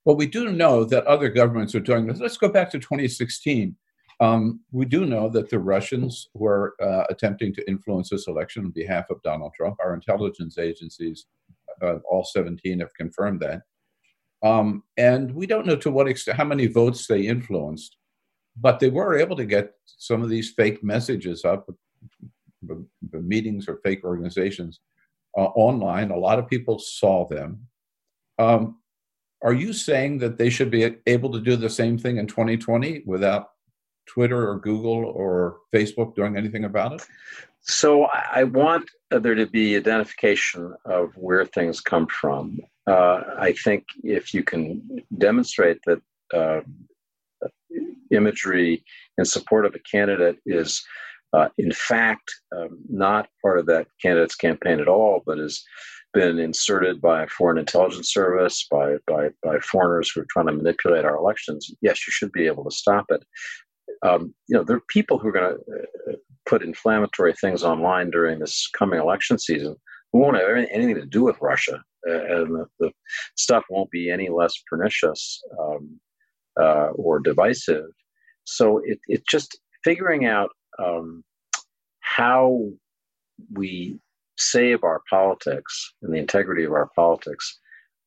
Well, 0.06 0.16
we 0.16 0.28
do 0.28 0.52
know 0.52 0.86
that 0.86 1.06
other 1.06 1.30
governments 1.30 1.76
are 1.76 1.80
doing 1.80 2.08
this. 2.08 2.20
Let's 2.20 2.38
go 2.38 2.50
back 2.50 2.70
to 2.72 2.80
2016. 2.80 3.76
Um, 4.22 4.62
we 4.72 4.86
do 4.86 5.06
know 5.06 5.30
that 5.30 5.50
the 5.50 5.60
Russians 5.60 6.30
were 6.34 6.76
uh, 6.82 7.04
attempting 7.10 7.54
to 7.54 7.70
influence 7.70 8.10
this 8.10 8.28
election 8.28 8.66
on 8.66 8.72
behalf 8.72 9.10
of 9.10 9.22
Donald 9.24 9.54
Trump. 9.56 9.78
Our 9.82 9.94
intelligence 9.94 10.58
agencies, 10.58 11.26
uh, 11.82 11.98
all 12.10 12.26
17, 12.26 12.80
have 12.80 12.94
confirmed 12.96 13.40
that. 13.42 13.62
Um, 14.42 14.84
and 14.98 15.34
we 15.34 15.46
don't 15.46 15.66
know 15.66 15.76
to 15.78 15.92
what 15.92 16.08
extent, 16.08 16.38
how 16.38 16.46
many 16.46 16.68
votes 16.68 17.08
they 17.08 17.22
influenced, 17.22 17.98
but 18.60 18.80
they 18.80 18.90
were 18.90 19.18
able 19.18 19.36
to 19.36 19.46
get 19.46 19.74
some 19.86 20.22
of 20.22 20.30
these 20.30 20.52
fake 20.52 20.84
messages 20.84 21.46
up, 21.46 21.70
meetings 23.14 23.68
or 23.68 23.80
fake 23.84 24.04
organizations 24.04 24.80
uh, 25.38 25.42
online. 25.42 26.12
A 26.12 26.18
lot 26.18 26.40
of 26.40 26.48
people 26.48 26.80
saw 26.80 27.28
them. 27.28 27.68
Um, 28.38 28.79
are 29.42 29.54
you 29.54 29.74
saying 29.74 30.20
that 30.20 30.38
they 30.38 30.50
should 30.50 30.70
be 30.70 30.96
able 31.06 31.32
to 31.32 31.40
do 31.40 31.56
the 31.56 31.70
same 31.70 31.98
thing 31.98 32.18
in 32.18 32.28
2020 32.28 33.04
without 33.06 33.52
Twitter 34.06 34.50
or 34.50 34.60
Google 34.60 35.06
or 35.06 35.60
Facebook 35.74 36.16
doing 36.16 36.36
anything 36.36 36.66
about 36.66 36.94
it? 36.94 37.06
So 37.62 38.06
I 38.06 38.44
want 38.44 38.90
there 39.12 39.36
to 39.36 39.46
be 39.46 39.76
identification 39.76 40.74
of 40.86 41.12
where 41.16 41.46
things 41.46 41.82
come 41.82 42.08
from. 42.08 42.60
Uh, 42.88 43.22
I 43.38 43.54
think 43.54 43.86
if 44.04 44.34
you 44.34 44.44
can 44.44 45.04
demonstrate 45.18 45.80
that 45.86 46.02
uh, 46.34 46.62
imagery 48.12 48.84
in 49.18 49.26
support 49.26 49.66
of 49.66 49.76
a 49.76 49.80
candidate 49.80 50.38
is, 50.46 50.84
uh, 51.34 51.50
in 51.58 51.72
fact, 51.72 52.34
um, 52.56 52.80
not 52.90 53.30
part 53.42 53.60
of 53.60 53.68
that 53.68 53.88
candidate's 54.02 54.36
campaign 54.36 54.80
at 54.80 54.88
all, 54.88 55.22
but 55.26 55.40
is 55.40 55.64
been 56.14 56.40
inserted 56.40 57.02
by 57.02 57.24
a 57.24 57.28
foreign 57.28 57.58
intelligence 57.58 58.12
service, 58.12 58.66
by, 58.70 58.96
by, 59.08 59.30
by 59.44 59.60
foreigners 59.60 60.12
who 60.12 60.22
are 60.22 60.28
trying 60.30 60.48
to 60.48 60.54
manipulate 60.54 61.06
our 61.06 61.16
elections, 61.16 61.70
yes, 61.82 62.08
you 62.08 62.12
should 62.12 62.32
be 62.32 62.48
able 62.48 62.64
to 62.64 62.76
stop 62.76 63.06
it. 63.10 63.24
Um, 64.06 64.34
you 64.48 64.58
know, 64.58 64.64
there 64.64 64.78
are 64.78 64.84
people 64.90 65.20
who 65.20 65.28
are 65.28 65.34
going 65.34 65.56
to 65.56 66.14
uh, 66.14 66.16
put 66.46 66.64
inflammatory 66.64 67.34
things 67.34 67.64
online 67.64 68.10
during 68.10 68.40
this 68.40 68.70
coming 68.78 69.00
election 69.00 69.38
season 69.38 69.76
who 70.12 70.20
won't 70.20 70.38
have 70.38 70.50
anything 70.72 70.96
to 70.96 71.06
do 71.06 71.24
with 71.24 71.38
Russia, 71.42 71.82
and 72.04 72.56
the, 72.56 72.66
the, 72.80 72.92
stuff 73.36 73.64
won't 73.70 73.92
be 73.92 74.10
any 74.10 74.30
less 74.30 74.54
pernicious 74.70 75.42
um, 75.60 76.00
uh, 76.60 76.90
or 76.96 77.20
divisive. 77.20 77.86
So 78.46 78.82
it, 78.84 79.00
it 79.08 79.24
just 79.28 79.60
figuring 79.84 80.26
out 80.26 80.50
um, 80.84 81.24
how 82.00 82.70
we 83.54 84.00
save 84.40 84.84
our 84.84 85.02
politics 85.10 85.94
and 86.02 86.14
the 86.14 86.18
integrity 86.18 86.64
of 86.64 86.74
our 86.74 86.90
politics, 86.96 87.60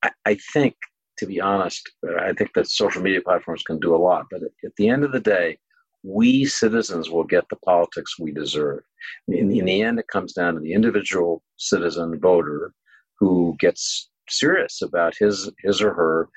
I, 0.02 0.10
I 0.24 0.38
think, 0.52 0.74
to 1.18 1.26
be 1.26 1.40
honest, 1.40 1.90
I 2.20 2.32
think 2.32 2.50
that 2.54 2.68
social 2.68 3.02
media 3.02 3.20
platforms 3.20 3.62
can 3.62 3.78
do 3.78 3.94
a 3.94 3.98
lot. 3.98 4.26
But 4.30 4.42
at 4.42 4.72
the 4.76 4.88
end 4.88 5.04
of 5.04 5.12
the 5.12 5.20
day, 5.20 5.58
we 6.02 6.44
citizens 6.44 7.10
will 7.10 7.24
get 7.24 7.48
the 7.48 7.56
politics 7.56 8.18
we 8.18 8.32
deserve. 8.32 8.80
In, 9.28 9.52
in, 9.52 9.64
the 9.66 9.82
end, 9.82 9.98
it 9.98 10.08
comes 10.08 10.32
down 10.32 10.54
to 10.54 10.60
the 10.60 10.72
individual 10.72 11.42
citizen 11.58 12.18
voter 12.18 12.72
who 13.18 13.54
gets 13.60 14.10
serious 14.28 14.82
about 14.82 15.14
his 15.18 15.50
his 15.62 15.80
or 15.80 15.92
her 15.92 16.28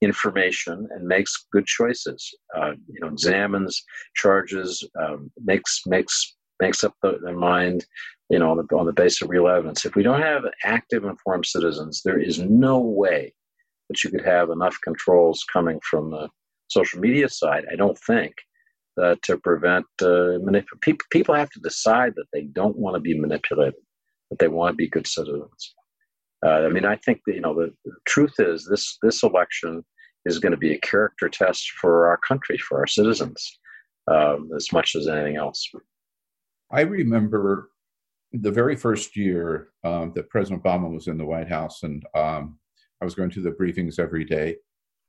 information 0.00 0.88
and 0.90 1.06
makes 1.06 1.46
good 1.52 1.66
choices. 1.66 2.34
Uh, 2.56 2.72
you 2.88 3.00
know, 3.00 3.08
examines 3.08 3.82
charges, 4.16 4.86
um, 5.00 5.30
makes 5.44 5.82
makes 5.86 6.36
makes 6.60 6.82
up 6.82 6.94
the, 7.02 7.18
their 7.22 7.36
mind, 7.36 7.84
you 8.34 8.40
know, 8.40 8.50
on 8.50 8.56
the, 8.56 8.76
on 8.76 8.84
the 8.84 8.92
basis 8.92 9.22
of 9.22 9.30
real 9.30 9.46
evidence. 9.46 9.84
If 9.84 9.94
we 9.94 10.02
don't 10.02 10.20
have 10.20 10.42
active, 10.64 11.04
informed 11.04 11.46
citizens, 11.46 12.02
there 12.04 12.18
is 12.18 12.40
no 12.40 12.80
way 12.80 13.32
that 13.88 14.02
you 14.02 14.10
could 14.10 14.24
have 14.24 14.50
enough 14.50 14.76
controls 14.82 15.44
coming 15.52 15.78
from 15.88 16.10
the 16.10 16.28
social 16.66 16.98
media 16.98 17.28
side, 17.28 17.64
I 17.72 17.76
don't 17.76 17.98
think, 18.10 18.34
uh, 19.00 19.14
to 19.22 19.38
prevent 19.38 19.86
uh, 20.02 20.42
manip- 20.46 20.80
people. 20.80 21.06
People 21.12 21.36
have 21.36 21.50
to 21.50 21.60
decide 21.60 22.14
that 22.16 22.26
they 22.32 22.42
don't 22.42 22.76
want 22.76 22.96
to 22.96 23.00
be 23.00 23.16
manipulated, 23.16 23.78
that 24.30 24.40
they 24.40 24.48
want 24.48 24.72
to 24.72 24.76
be 24.76 24.88
good 24.88 25.06
citizens. 25.06 25.74
Uh, 26.44 26.66
I 26.66 26.68
mean, 26.70 26.84
I 26.84 26.96
think 26.96 27.20
that, 27.26 27.36
you 27.36 27.40
know 27.40 27.54
the, 27.54 27.72
the 27.84 27.92
truth 28.04 28.34
is 28.40 28.66
this 28.68 28.98
this 29.00 29.22
election 29.22 29.84
is 30.24 30.40
going 30.40 30.56
to 30.58 30.58
be 30.66 30.72
a 30.74 30.80
character 30.80 31.28
test 31.28 31.70
for 31.80 32.08
our 32.08 32.18
country, 32.28 32.58
for 32.58 32.80
our 32.80 32.88
citizens, 32.88 33.60
um, 34.10 34.50
as 34.56 34.72
much 34.72 34.96
as 34.96 35.06
anything 35.06 35.36
else. 35.36 35.62
I 36.72 36.80
remember 36.80 37.70
the 38.40 38.50
very 38.50 38.76
first 38.76 39.16
year 39.16 39.68
um, 39.84 40.12
that 40.14 40.28
President 40.28 40.62
Obama 40.62 40.92
was 40.92 41.06
in 41.06 41.18
the 41.18 41.24
White 41.24 41.48
House, 41.48 41.82
and 41.82 42.04
um, 42.14 42.58
I 43.00 43.04
was 43.04 43.14
going 43.14 43.30
to 43.30 43.40
the 43.40 43.52
briefings 43.52 43.98
every 43.98 44.24
day. 44.24 44.56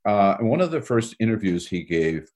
Uh, 0.08 0.36
and 0.40 0.50
one 0.50 0.62
of 0.62 0.72
the 0.72 0.82
first 0.82 1.16
interviews 1.20 1.68
he 1.68 1.84
gave, 1.84 2.30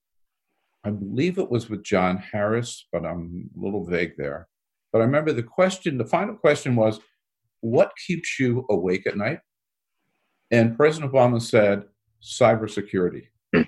I 0.84 0.90
believe 0.90 1.38
it 1.38 1.52
was 1.52 1.70
with 1.70 1.84
John 1.84 2.18
Harris, 2.18 2.88
but 2.92 3.06
I'm 3.06 3.50
a 3.56 3.64
little 3.64 3.86
vague 3.86 4.14
there. 4.18 4.48
But 4.92 5.00
I 5.00 5.06
remember 5.06 5.32
the 5.32 5.44
question, 5.44 5.98
the 5.98 6.06
final 6.06 6.36
question 6.36 6.76
was, 6.76 7.00
What 7.62 7.92
keeps 8.08 8.40
you 8.40 8.66
awake 8.70 9.06
at 9.06 9.18
night? 9.18 9.40
And 10.50 10.76
President 10.76 11.12
Obama 11.12 11.42
said, 11.42 11.84
Cybersecurity. 12.24 13.28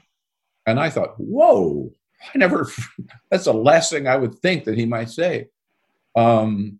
And 0.67 0.79
I 0.79 0.89
thought, 0.89 1.15
Whoa, 1.17 1.91
I 2.33 2.37
never, 2.37 2.67
that's 3.31 3.45
the 3.45 3.53
last 3.53 3.91
thing 3.91 4.07
I 4.07 4.15
would 4.15 4.39
think 4.39 4.63
that 4.63 4.77
he 4.77 4.85
might 4.85 5.09
say. 5.09 5.49
Um, 6.15 6.79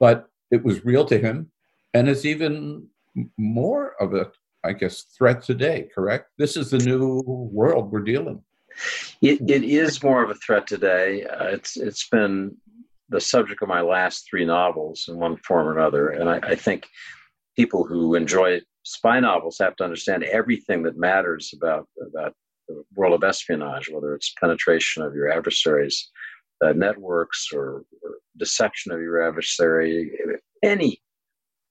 but 0.00 0.28
it 0.50 0.62
was 0.64 0.84
real 0.84 1.04
to 1.06 1.18
him. 1.18 1.50
And 1.94 2.08
it's 2.08 2.24
even 2.24 2.88
more 3.36 3.94
of 4.00 4.14
a, 4.14 4.30
I 4.64 4.72
guess, 4.72 5.02
threat 5.16 5.42
today, 5.42 5.88
correct? 5.94 6.30
This 6.38 6.56
is 6.56 6.70
the 6.70 6.78
new 6.78 7.22
world 7.26 7.90
we're 7.90 8.00
dealing. 8.00 8.42
It, 9.22 9.40
it 9.48 9.64
is 9.64 10.02
more 10.02 10.22
of 10.22 10.30
a 10.30 10.34
threat 10.34 10.66
today. 10.66 11.24
Uh, 11.24 11.46
it's 11.46 11.76
it's 11.76 12.08
been 12.08 12.56
the 13.08 13.20
subject 13.20 13.62
of 13.62 13.68
my 13.68 13.80
last 13.80 14.26
three 14.28 14.44
novels 14.44 15.06
in 15.08 15.16
one 15.18 15.36
form 15.38 15.66
or 15.66 15.78
another, 15.78 16.10
and 16.10 16.28
I, 16.28 16.38
I 16.42 16.54
think 16.54 16.86
people 17.56 17.84
who 17.84 18.14
enjoy 18.14 18.60
spy 18.84 19.18
novels 19.18 19.58
have 19.58 19.74
to 19.76 19.84
understand 19.84 20.22
everything 20.24 20.82
that 20.84 20.96
matters 20.96 21.52
about 21.56 21.88
about 22.06 22.34
the 22.68 22.84
world 22.94 23.14
of 23.14 23.28
espionage, 23.28 23.88
whether 23.90 24.14
it's 24.14 24.34
penetration 24.40 25.02
of 25.02 25.14
your 25.14 25.30
adversaries' 25.30 26.10
uh, 26.64 26.72
networks 26.72 27.48
or, 27.52 27.84
or, 28.02 28.18
deception 28.36 28.92
of 28.92 29.00
your 29.00 29.26
adversary, 29.26 30.12
any 30.62 31.00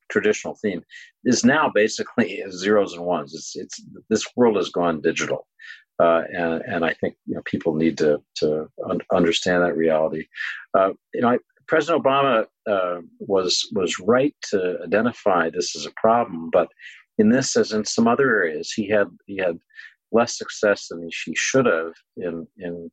traditional 0.10 0.56
theme 0.62 0.84
is 1.24 1.44
now 1.46 1.70
basically 1.74 2.44
zeros 2.52 2.94
and 2.94 3.06
ones. 3.06 3.34
It's 3.34 3.56
it's 3.56 3.82
this 4.10 4.26
world 4.36 4.58
has 4.58 4.70
gone 4.70 5.02
digital, 5.02 5.48
uh, 6.00 6.24
and 6.30 6.62
and 6.64 6.86
I 6.86 6.94
think 6.94 7.16
you 7.26 7.36
know 7.36 7.42
people 7.46 7.76
need 7.76 7.98
to 8.00 8.22
to 8.38 8.68
un- 8.90 9.00
understand 9.14 9.64
that 9.64 9.78
reality. 9.78 10.26
Uh, 10.78 10.90
you 11.14 11.22
know, 11.22 11.30
I, 11.30 11.38
President 11.68 12.04
Obama 12.04 12.46
uh, 12.70 13.02
was 13.20 13.68
was 13.74 14.00
right 14.00 14.36
to 14.50 14.78
identify 14.84 15.50
this 15.50 15.76
as 15.76 15.86
a 15.86 15.92
problem, 15.98 16.50
but 16.52 16.70
in 17.18 17.30
this, 17.30 17.56
as 17.56 17.72
in 17.72 17.84
some 17.86 18.08
other 18.08 18.30
areas, 18.30 18.72
he 18.72 18.88
had 18.88 19.08
he 19.26 19.38
had 19.38 19.58
less 20.12 20.38
success 20.38 20.88
than 20.88 21.04
he 21.04 21.36
should 21.36 21.66
have 21.66 21.94
in 22.16 22.48
in 22.58 22.90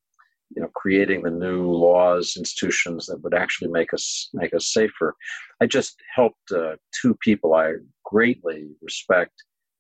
you 0.50 0.62
know 0.62 0.68
creating 0.74 1.22
the 1.22 1.30
new 1.30 1.70
laws 1.70 2.34
institutions 2.36 3.06
that 3.06 3.22
would 3.22 3.34
actually 3.34 3.70
make 3.70 3.92
us 3.94 4.28
make 4.32 4.54
us 4.54 4.72
safer. 4.72 5.14
I 5.60 5.66
just 5.66 5.96
helped 6.14 6.52
uh, 6.52 6.76
two 7.00 7.14
people 7.20 7.54
i 7.54 7.74
greatly 8.04 8.66
respect 8.82 9.32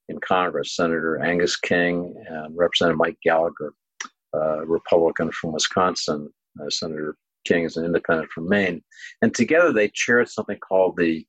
in 0.08 0.18
congress 0.20 0.76
senator 0.76 1.22
angus 1.22 1.56
king 1.56 2.14
and 2.28 2.56
representative 2.56 2.98
mike 2.98 3.18
gallagher 3.22 3.72
uh, 4.34 4.64
republican 4.66 5.30
from 5.32 5.52
wisconsin. 5.52 6.32
Uh, 6.60 6.70
senator 6.70 7.16
king 7.44 7.64
is 7.64 7.76
an 7.76 7.84
independent 7.84 8.30
from 8.30 8.48
maine. 8.48 8.82
And 9.22 9.34
together 9.34 9.72
they 9.72 9.90
chaired 9.92 10.28
something 10.28 10.58
called 10.58 10.96
the, 10.96 11.26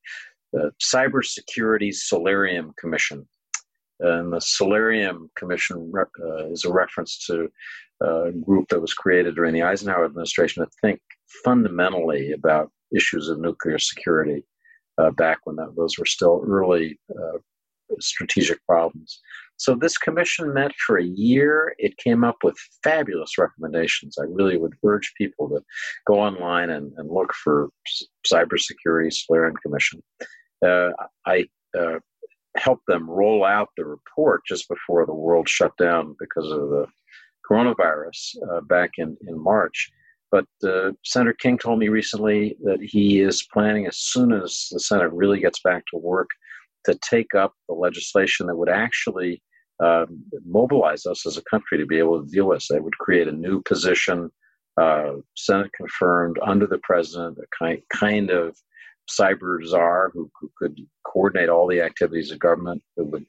the 0.53 0.71
cybersecurity 0.81 1.93
solarium 1.93 2.73
commission. 2.79 3.27
And 4.01 4.33
the 4.33 4.41
Solarium 4.41 5.29
Commission 5.37 5.89
uh, 5.97 6.47
is 6.47 6.65
a 6.65 6.71
reference 6.71 7.25
to 7.27 7.49
group 8.45 8.67
that 8.69 8.81
was 8.81 8.93
created 8.93 9.35
during 9.35 9.53
the 9.53 9.63
Eisenhower 9.63 10.05
administration 10.05 10.63
to 10.63 10.71
think 10.81 10.99
fundamentally 11.43 12.31
about 12.31 12.71
issues 12.95 13.29
of 13.29 13.39
nuclear 13.39 13.79
security 13.79 14.43
uh, 14.97 15.11
back 15.11 15.39
when 15.43 15.55
that, 15.57 15.73
those 15.75 15.97
were 15.97 16.05
still 16.05 16.43
early 16.47 16.99
uh, 17.11 17.37
strategic 17.99 18.63
problems. 18.65 19.19
So 19.57 19.75
this 19.75 19.97
commission 19.97 20.53
met 20.53 20.73
for 20.85 20.97
a 20.97 21.03
year. 21.03 21.75
It 21.77 21.95
came 21.97 22.23
up 22.23 22.37
with 22.43 22.55
fabulous 22.83 23.37
recommendations. 23.37 24.17
I 24.19 24.25
really 24.27 24.57
would 24.57 24.73
urge 24.85 25.13
people 25.17 25.49
to 25.49 25.61
go 26.07 26.15
online 26.15 26.71
and, 26.71 26.91
and 26.97 27.09
look 27.09 27.33
for 27.33 27.69
Cybersecurity 28.25 29.13
Solarium 29.13 29.55
Commission. 29.63 30.03
Uh, 30.65 30.89
I 31.25 31.45
uh, 31.77 31.99
helped 32.57 32.85
them 32.87 33.09
roll 33.09 33.45
out 33.45 33.69
the 33.77 33.85
report 33.85 34.41
just 34.47 34.67
before 34.67 35.05
the 35.05 35.13
world 35.13 35.47
shut 35.47 35.75
down 35.77 36.15
because 36.19 36.51
of 36.51 36.69
the 36.69 36.87
coronavirus 37.49 38.35
uh, 38.49 38.61
back 38.61 38.91
in, 38.97 39.17
in 39.27 39.41
March. 39.41 39.91
But 40.31 40.45
uh, 40.63 40.91
Senator 41.03 41.33
King 41.33 41.57
told 41.57 41.79
me 41.79 41.87
recently 41.87 42.57
that 42.63 42.79
he 42.81 43.21
is 43.21 43.47
planning, 43.53 43.85
as 43.87 43.97
soon 43.97 44.33
as 44.33 44.67
the 44.71 44.79
Senate 44.79 45.11
really 45.13 45.39
gets 45.39 45.61
back 45.61 45.83
to 45.91 45.97
work, 45.97 46.29
to 46.85 46.97
take 47.09 47.33
up 47.35 47.53
the 47.67 47.75
legislation 47.75 48.47
that 48.47 48.55
would 48.55 48.69
actually 48.69 49.41
um, 49.83 50.23
mobilize 50.45 51.05
us 51.05 51.25
as 51.25 51.37
a 51.37 51.43
country 51.43 51.77
to 51.77 51.85
be 51.85 51.99
able 51.99 52.21
to 52.23 52.29
deal 52.29 52.47
with. 52.47 52.65
They 52.69 52.79
would 52.79 52.97
create 52.97 53.27
a 53.27 53.31
new 53.31 53.61
position, 53.61 54.31
uh, 54.79 55.13
Senate 55.35 55.71
confirmed 55.75 56.37
under 56.45 56.67
the 56.67 56.79
president, 56.79 57.37
a 57.37 57.45
kind 57.57 57.81
kind 57.93 58.29
of 58.29 58.55
cyber 59.09 59.63
czar 59.63 60.11
who, 60.13 60.29
who, 60.39 60.51
could 60.57 60.79
coordinate 61.05 61.49
all 61.49 61.67
the 61.67 61.81
activities 61.81 62.31
of 62.31 62.39
government, 62.39 62.81
who 62.97 63.05
would 63.05 63.25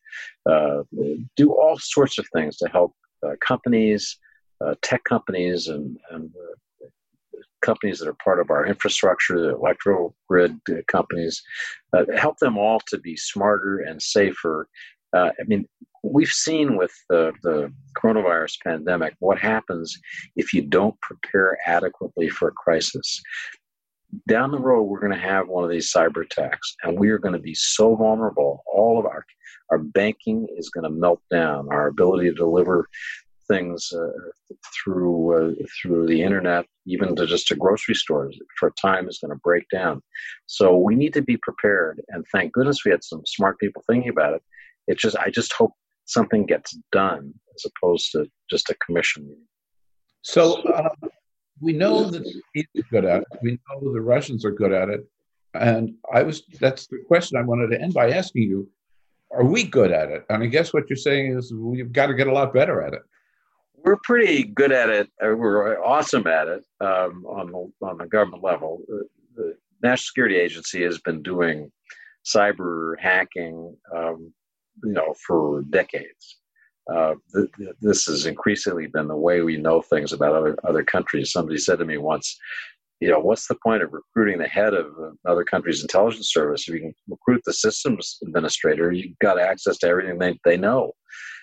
uh, 0.49 0.83
do 1.37 1.53
all 1.53 1.79
sorts 1.79 2.19
of 2.19 2.27
things 2.35 2.57
to 2.57 2.69
help 2.69 2.95
companies, 3.47 4.18
uh, 4.64 4.74
tech 4.83 5.03
companies, 5.05 5.68
and, 5.68 5.99
and 6.11 6.31
uh, 6.37 6.87
companies 7.62 7.99
that 7.99 8.09
are 8.09 8.16
part 8.24 8.41
of 8.41 8.51
our 8.51 8.66
infrastructure, 8.66 9.41
the 9.41 9.55
electrical 9.55 10.14
grid 10.29 10.59
companies, 10.87 11.43
uh, 11.93 12.05
help 12.16 12.39
them 12.39 12.57
all 12.57 12.81
to 12.89 12.99
be 12.99 13.16
smarter 13.16 13.81
and 13.81 14.01
safer. 14.01 14.68
Uh, 15.12 15.31
I 15.41 15.45
mean, 15.47 15.66
we've 16.03 16.29
seen 16.29 16.77
with 16.77 16.93
the, 17.09 17.33
the 17.43 17.72
coronavirus 17.97 18.57
pandemic 18.62 19.14
what 19.18 19.39
happens 19.39 19.99
if 20.37 20.53
you 20.53 20.62
don't 20.62 20.99
prepare 21.01 21.59
adequately 21.66 22.29
for 22.29 22.49
a 22.49 22.53
crisis 22.53 23.20
down 24.28 24.50
the 24.50 24.59
road 24.59 24.82
we're 24.82 25.00
going 25.00 25.12
to 25.12 25.18
have 25.18 25.48
one 25.48 25.64
of 25.64 25.70
these 25.70 25.92
cyber 25.92 26.24
attacks 26.24 26.76
and 26.82 26.98
we 26.98 27.11
are 27.11 27.18
going 27.18 27.34
to 27.34 27.40
be 27.40 27.54
so 27.54 27.94
vulnerable. 27.96 28.62
All 28.72 28.98
of 28.98 29.07
our 29.07 29.24
our 29.70 29.78
banking 29.78 30.46
is 30.57 30.70
going 30.70 30.84
to 30.84 30.90
melt 30.90 31.20
down. 31.30 31.68
Our 31.70 31.88
ability 31.88 32.28
to 32.28 32.34
deliver 32.34 32.88
things 33.48 33.92
uh, 33.92 34.54
through 34.74 35.34
uh, 35.34 35.54
through 35.80 36.07
the 36.07 36.22
internet 36.22 36.66
even 36.86 37.14
to 37.16 37.26
just 37.26 37.48
to 37.48 37.57
grocery 37.57 37.94
stores 37.94 38.38
for 38.59 38.68
a 38.68 38.80
time 38.80 39.09
is 39.09 39.18
going 39.18 39.30
to 39.30 39.40
break 39.42 39.64
down. 39.72 40.02
So 40.46 40.76
we 40.76 40.94
need 40.94 41.14
to 41.14 41.22
be 41.22 41.36
prepared 41.36 42.00
and 42.09 42.24
thank 42.32 42.52
goodness 42.52 42.84
we 42.84 42.90
had 42.90 43.04
some 43.04 43.22
smart 43.26 43.59
people 43.59 43.82
thinking 43.88 44.11
about 44.11 44.34
it. 44.34 44.42
It's 44.86 45.02
just 45.02 45.16
i 45.16 45.30
just 45.30 45.52
hope 45.52 45.72
something 46.04 46.46
gets 46.46 46.78
done 46.92 47.34
as 47.54 47.64
opposed 47.70 48.12
to 48.12 48.26
just 48.48 48.70
a 48.70 48.76
commission 48.84 49.36
so 50.22 50.62
uh, 50.62 50.88
we 51.61 51.72
know 51.72 52.04
that 52.11 52.24
he's 52.52 52.66
good 52.90 53.04
at 53.04 53.22
it. 53.22 53.28
We 53.42 53.52
know 53.52 53.92
the 53.92 54.00
Russians 54.00 54.44
are 54.44 54.50
good 54.50 54.72
at 54.72 54.88
it. 54.88 55.07
And 55.54 55.94
I 56.12 56.22
was 56.22 56.42
that's 56.61 56.86
the 56.86 56.98
question 57.07 57.38
I 57.38 57.42
wanted 57.42 57.68
to 57.68 57.80
end 57.80 57.94
by 57.94 58.11
asking 58.11 58.42
you. 58.42 58.68
Are 59.32 59.44
we 59.44 59.64
good 59.64 59.90
at 59.90 60.11
it? 60.11 60.24
And 60.28 60.42
I 60.42 60.46
guess 60.46 60.72
what 60.72 60.88
you're 60.88 60.96
saying 60.96 61.36
is 61.36 61.52
we've 61.52 61.92
got 61.92 62.07
to 62.07 62.14
get 62.14 62.26
a 62.26 62.32
lot 62.32 62.54
better 62.54 62.82
at 62.82 62.94
it. 62.94 63.02
We're 63.74 63.98
pretty 64.04 64.44
good 64.44 64.72
at 64.72 64.88
it. 64.88 65.09
Uh, 65.22 65.34
we're 65.34 65.82
awesome 65.82 66.26
at 66.26 66.48
it 66.48 66.64
um, 66.80 67.24
on 67.26 67.50
the 67.50 67.86
on 67.86 67.98
the 67.98 68.07
government 68.07 68.42
level. 68.42 68.82
The 69.34 69.57
National 69.82 69.96
Security 69.96 70.36
Agency 70.36 70.82
has 70.82 70.98
been 70.98 71.22
doing 71.22 71.70
cyber 72.24 72.94
hacking, 72.98 73.76
um, 73.94 74.32
you 74.84 74.92
know, 74.92 75.14
for 75.26 75.62
decades 75.70 76.38
uh, 76.93 77.14
th- 77.34 77.49
th- 77.59 77.76
this 77.80 78.07
has 78.07 78.26
increasingly 78.26 78.87
been 78.87 79.09
the 79.09 79.16
way 79.16 79.43
we 79.43 79.57
know 79.57 79.82
things 79.82 80.12
about 80.12 80.34
other 80.34 80.57
other 80.64 80.84
countries. 80.84 81.32
Somebody 81.32 81.59
said 81.59 81.78
to 81.78 81.84
me 81.84 81.99
once, 81.99 82.39
you 83.01 83.11
know, 83.11 83.18
what's 83.18 83.49
the 83.49 83.57
point 83.62 83.82
of 83.82 83.93
recruiting 83.93 84.39
the 84.39 84.49
head 84.49 84.72
of 84.72 84.87
another 85.24 85.45
country's 85.45 85.82
intelligence 85.82 86.30
service? 86.32 86.68
If 86.68 86.74
you 86.74 86.80
can 86.80 86.95
recruit 87.09 87.43
the 87.45 87.53
systems 87.53 88.18
administrator, 88.24 88.93
you've 88.93 89.18
got 89.18 89.41
access 89.41 89.78
to 89.78 89.89
everything 89.89 90.18
they, 90.18 90.39
they 90.45 90.57
know. 90.57 90.93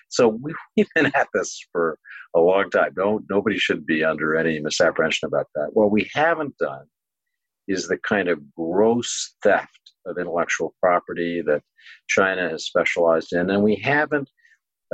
So 0.08 0.38
we've 0.76 0.88
been 0.94 1.06
at 1.14 1.28
this 1.34 1.60
for 1.72 1.98
a 2.34 2.40
long 2.40 2.70
time. 2.70 2.92
Don't 2.96 3.24
nobody 3.30 3.58
should 3.58 3.86
be 3.86 4.02
under 4.02 4.36
any 4.36 4.60
misapprehension 4.60 5.26
about 5.26 5.46
that. 5.54 5.70
What 5.72 5.90
we 5.90 6.10
haven't 6.14 6.56
done 6.58 6.86
is 7.68 7.88
the 7.88 7.98
kind 7.98 8.28
of 8.28 8.40
gross 8.54 9.34
theft 9.42 9.92
of 10.06 10.18
intellectual 10.18 10.74
property 10.80 11.42
that 11.46 11.62
China 12.08 12.48
has 12.48 12.66
specialized 12.66 13.32
in, 13.32 13.50
and 13.50 13.62
we 13.62 13.76
haven't 13.76 14.28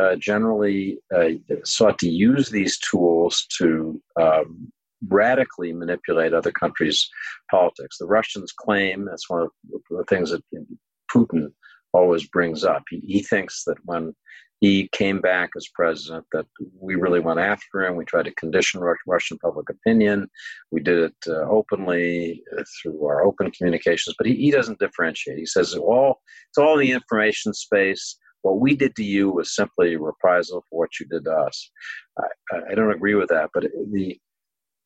uh, 0.01 0.17
generally 0.17 0.99
uh, 1.15 1.31
sought 1.65 1.99
to 1.99 2.09
use 2.09 2.49
these 2.49 2.79
tools 2.79 3.47
to 3.59 4.01
um, 4.21 4.73
radically 5.09 5.73
manipulate 5.73 6.33
other 6.33 6.53
countries' 6.53 7.09
politics. 7.51 7.99
The 7.99 8.07
Russians 8.07 8.53
claim 8.53 9.05
that's 9.05 9.29
one 9.29 9.43
of 9.43 9.51
the 9.91 10.05
things 10.09 10.31
that 10.31 10.43
Putin 11.15 11.53
always 11.93 12.27
brings 12.29 12.65
up. 12.65 12.83
He, 12.89 13.01
he 13.01 13.23
thinks 13.23 13.65
that 13.65 13.77
when 13.85 14.15
he 14.61 14.89
came 14.93 15.21
back 15.21 15.51
as 15.57 15.67
president 15.75 16.27
that 16.33 16.47
we 16.79 16.95
really 16.95 17.21
went 17.21 17.41
after 17.41 17.83
him. 17.83 17.97
We 17.97 18.05
tried 18.05 18.27
to 18.27 18.35
condition 18.35 18.83
Russian 19.07 19.39
public 19.39 19.71
opinion. 19.71 20.29
We 20.71 20.83
did 20.83 20.99
it 20.99 21.15
uh, 21.27 21.49
openly 21.49 22.43
uh, 22.57 22.63
through 22.83 23.07
our 23.07 23.25
open 23.25 23.51
communications, 23.53 24.15
but 24.19 24.27
he, 24.27 24.35
he 24.35 24.51
doesn't 24.51 24.79
differentiate. 24.79 25.39
He 25.39 25.47
says 25.47 25.75
all, 25.75 26.21
it's 26.51 26.59
all 26.59 26.79
in 26.79 26.87
the 26.87 26.93
information 26.93 27.55
space. 27.55 28.19
What 28.43 28.61
we 28.61 28.75
did 28.75 28.97
to 28.97 29.05
you 29.05 29.31
was 29.31 29.55
simply 29.55 29.97
reprisal 29.97 30.65
for 30.69 30.81
what 30.81 30.99
you 30.99 31.07
did 31.07 31.25
to 31.25 31.33
us. 31.33 31.71
I, 32.19 32.59
I 32.71 32.75
don't 32.75 32.93
agree 32.93 33.15
with 33.15 33.29
that, 33.29 33.51
but 33.53 33.65
the 33.93 34.19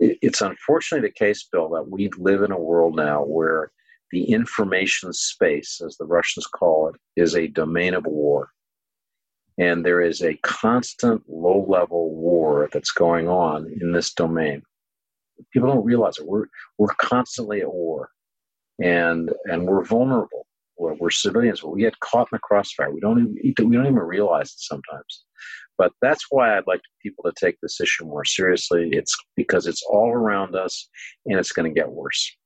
it's 0.01 0.41
unfortunately 0.41 1.09
the 1.09 1.15
case, 1.15 1.49
Bill, 1.51 1.69
that 1.71 1.89
we 1.89 2.11
live 2.19 2.43
in 2.43 2.51
a 2.51 2.59
world 2.59 2.97
now 2.97 3.23
where 3.23 3.71
the 4.11 4.25
information 4.25 5.13
space, 5.13 5.81
as 5.85 5.97
the 5.97 6.05
Russians 6.05 6.47
call 6.47 6.89
it, 6.89 6.97
is 7.21 7.37
a 7.37 7.47
domain 7.47 7.95
of 7.95 8.05
war 8.05 8.51
and 9.59 9.85
there 9.85 10.01
is 10.01 10.23
a 10.23 10.37
constant 10.43 11.23
low 11.29 11.65
level 11.69 12.15
war 12.15 12.69
that's 12.73 12.91
going 12.91 13.29
on 13.29 13.73
in 13.81 13.93
this 13.93 14.13
domain. 14.13 14.63
People 15.53 15.69
don't 15.69 15.85
realize 15.85 16.19
it. 16.19 16.27
We're, 16.27 16.47
we're 16.79 16.95
constantly 17.01 17.61
at 17.61 17.73
war 17.73 18.11
and, 18.83 19.33
and 19.45 19.67
we're 19.67 19.85
vulnerable. 19.85 20.44
We're, 20.79 20.95
we're 20.95 21.11
civilians, 21.11 21.61
but 21.61 21.71
we 21.71 21.83
get 21.83 21.99
caught 22.01 22.29
in 22.33 22.37
the 22.37 22.39
crossfire. 22.41 22.93
We 22.93 23.01
don't, 23.01 23.21
even, 23.21 23.69
we 23.69 23.77
don't 23.77 23.87
even 23.87 23.95
realize 23.95 24.49
it 24.49 24.61
sometimes. 24.61 25.25
But 25.77 25.93
that's 26.01 26.27
why 26.31 26.57
I'd 26.57 26.67
like 26.67 26.81
people 27.03 27.25
to 27.25 27.33
take 27.39 27.57
this 27.61 27.81
issue 27.81 28.05
more 28.05 28.25
seriously. 28.25 28.91
It's 28.93 29.17
because 29.37 29.67
it's 29.67 29.83
all 29.89 30.11
around 30.11 30.55
us 30.55 30.89
and 31.27 31.39
it's 31.39 31.53
going 31.53 31.73
to 31.73 31.79
get 31.79 31.91
worse. 31.91 32.37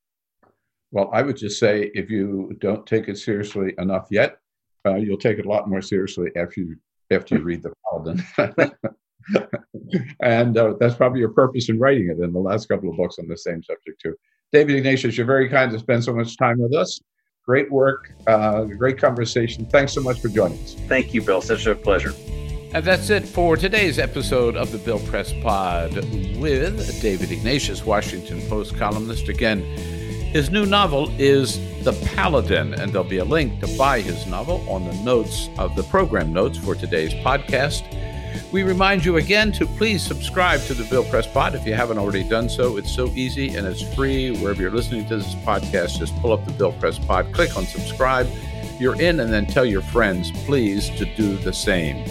Well, 0.91 1.11
I 1.13 1.23
would 1.23 1.37
just 1.37 1.61
say 1.61 1.91
if 1.95 2.11
you 2.11 2.57
don't 2.61 2.87
take 2.87 3.09
it 3.09 3.19
seriously 3.19 3.75
enough 3.79 4.09
yet, 4.11 4.39
uh, 4.87 4.95
you'll 4.95 5.19
take 5.19 5.39
it 5.39 5.45
a 5.45 5.49
lot 5.49 5.69
more 5.69 5.83
seriously 5.83 6.31
after 6.37 6.61
you 6.61 6.77
after 7.11 7.37
you 7.37 7.43
read 7.43 7.63
the 7.63 7.73
Paladin. 7.91 8.23
and 10.21 10.57
uh, 10.57 10.75
that's 10.79 10.95
probably 10.95 11.21
your 11.21 11.31
purpose 11.31 11.69
in 11.69 11.79
writing 11.79 12.09
it 12.09 12.23
in 12.23 12.33
the 12.33 12.39
last 12.39 12.69
couple 12.69 12.91
of 12.91 12.97
books 12.97 13.19
on 13.19 13.29
the 13.29 13.37
same 13.37 13.63
subject 13.63 14.01
too. 14.01 14.15
David 14.53 14.77
Ignatius, 14.77 15.17
you're 15.17 15.27
very 15.27 15.49
kind 15.49 15.71
to 15.73 15.79
spend 15.79 16.05
so 16.05 16.15
much 16.15 16.37
time 16.37 16.59
with 16.59 16.75
us. 16.75 17.01
Great 17.49 17.73
work, 17.73 18.13
uh, 18.27 18.65
great 18.65 18.99
conversation. 18.99 19.65
Thanks 19.65 19.95
so 19.95 20.03
much 20.03 20.21
for 20.21 20.29
joining 20.29 20.63
us. 20.63 20.75
Thank 20.87 21.15
you, 21.15 21.23
Bill. 21.23 21.41
Such 21.41 21.65
a 21.65 21.75
pleasure. 21.75 22.13
And 22.75 22.85
that's 22.85 23.09
it 23.09 23.25
for 23.25 23.57
today's 23.57 23.99
episode 23.99 24.55
of 24.55 24.71
the 24.71 24.77
Bill 24.77 24.99
Press 25.07 25.33
Pod 25.43 25.95
with 26.37 27.01
David 27.01 27.33
Ignatius, 27.33 27.87
Washington 27.87 28.43
Post 28.51 28.77
columnist. 28.77 29.31
Again, 29.31 29.61
his 29.61 30.51
new 30.51 30.67
novel 30.67 31.11
is 31.19 31.57
The 31.85 31.95
Paladin, 32.15 32.75
and 32.75 32.93
there'll 32.93 33.09
be 33.09 33.17
a 33.17 33.25
link 33.25 33.61
to 33.61 33.79
buy 33.79 34.03
his 34.03 34.27
novel 34.27 34.63
on 34.69 34.85
the 34.85 34.93
notes 35.03 35.49
of 35.57 35.75
the 35.75 35.85
program 35.85 36.35
notes 36.35 36.59
for 36.59 36.75
today's 36.75 37.15
podcast. 37.15 37.83
We 38.53 38.63
remind 38.63 39.05
you 39.05 39.17
again 39.17 39.53
to 39.53 39.67
please 39.67 40.03
subscribe 40.03 40.61
to 40.63 40.75
the 40.75 40.85
Bill 40.85 41.05
Press 41.05 41.27
Pod 41.27 41.55
if 41.55 41.67
you 41.67 41.75
haven't 41.75 41.99
already 41.99 42.25
done 42.25 42.49
so. 42.49 42.77
It's 42.77 42.91
so 42.91 43.09
easy 43.09 43.57
and 43.57 43.67
it's 43.67 43.83
free. 43.95 44.37
Wherever 44.39 44.63
you're 44.63 44.71
listening 44.71 45.07
to 45.09 45.17
this 45.19 45.35
podcast, 45.37 45.99
just 45.99 46.17
pull 46.21 46.33
up 46.33 46.45
the 46.45 46.53
Bill 46.53 46.73
Press 46.73 46.99
Pod, 46.99 47.33
click 47.33 47.57
on 47.57 47.65
subscribe. 47.67 48.29
You're 48.79 49.01
in, 49.01 49.21
and 49.21 49.33
then 49.33 49.45
tell 49.47 49.65
your 49.65 49.83
friends, 49.83 50.31
please, 50.45 50.89
to 50.91 51.05
do 51.17 51.37
the 51.39 51.53
same. 51.53 52.09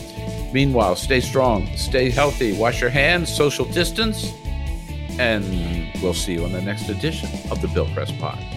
Meanwhile, 0.53 0.97
stay 0.97 1.21
strong, 1.21 1.67
stay 1.77 2.09
healthy, 2.09 2.57
wash 2.57 2.81
your 2.81 2.89
hands, 2.89 3.33
social 3.33 3.65
distance, 3.65 4.33
and 5.17 5.45
we'll 6.01 6.13
see 6.13 6.33
you 6.33 6.43
on 6.43 6.51
the 6.51 6.61
next 6.61 6.89
edition 6.89 7.29
of 7.49 7.61
the 7.61 7.67
Bill 7.69 7.87
Press 7.93 8.11
Pod. 8.11 8.56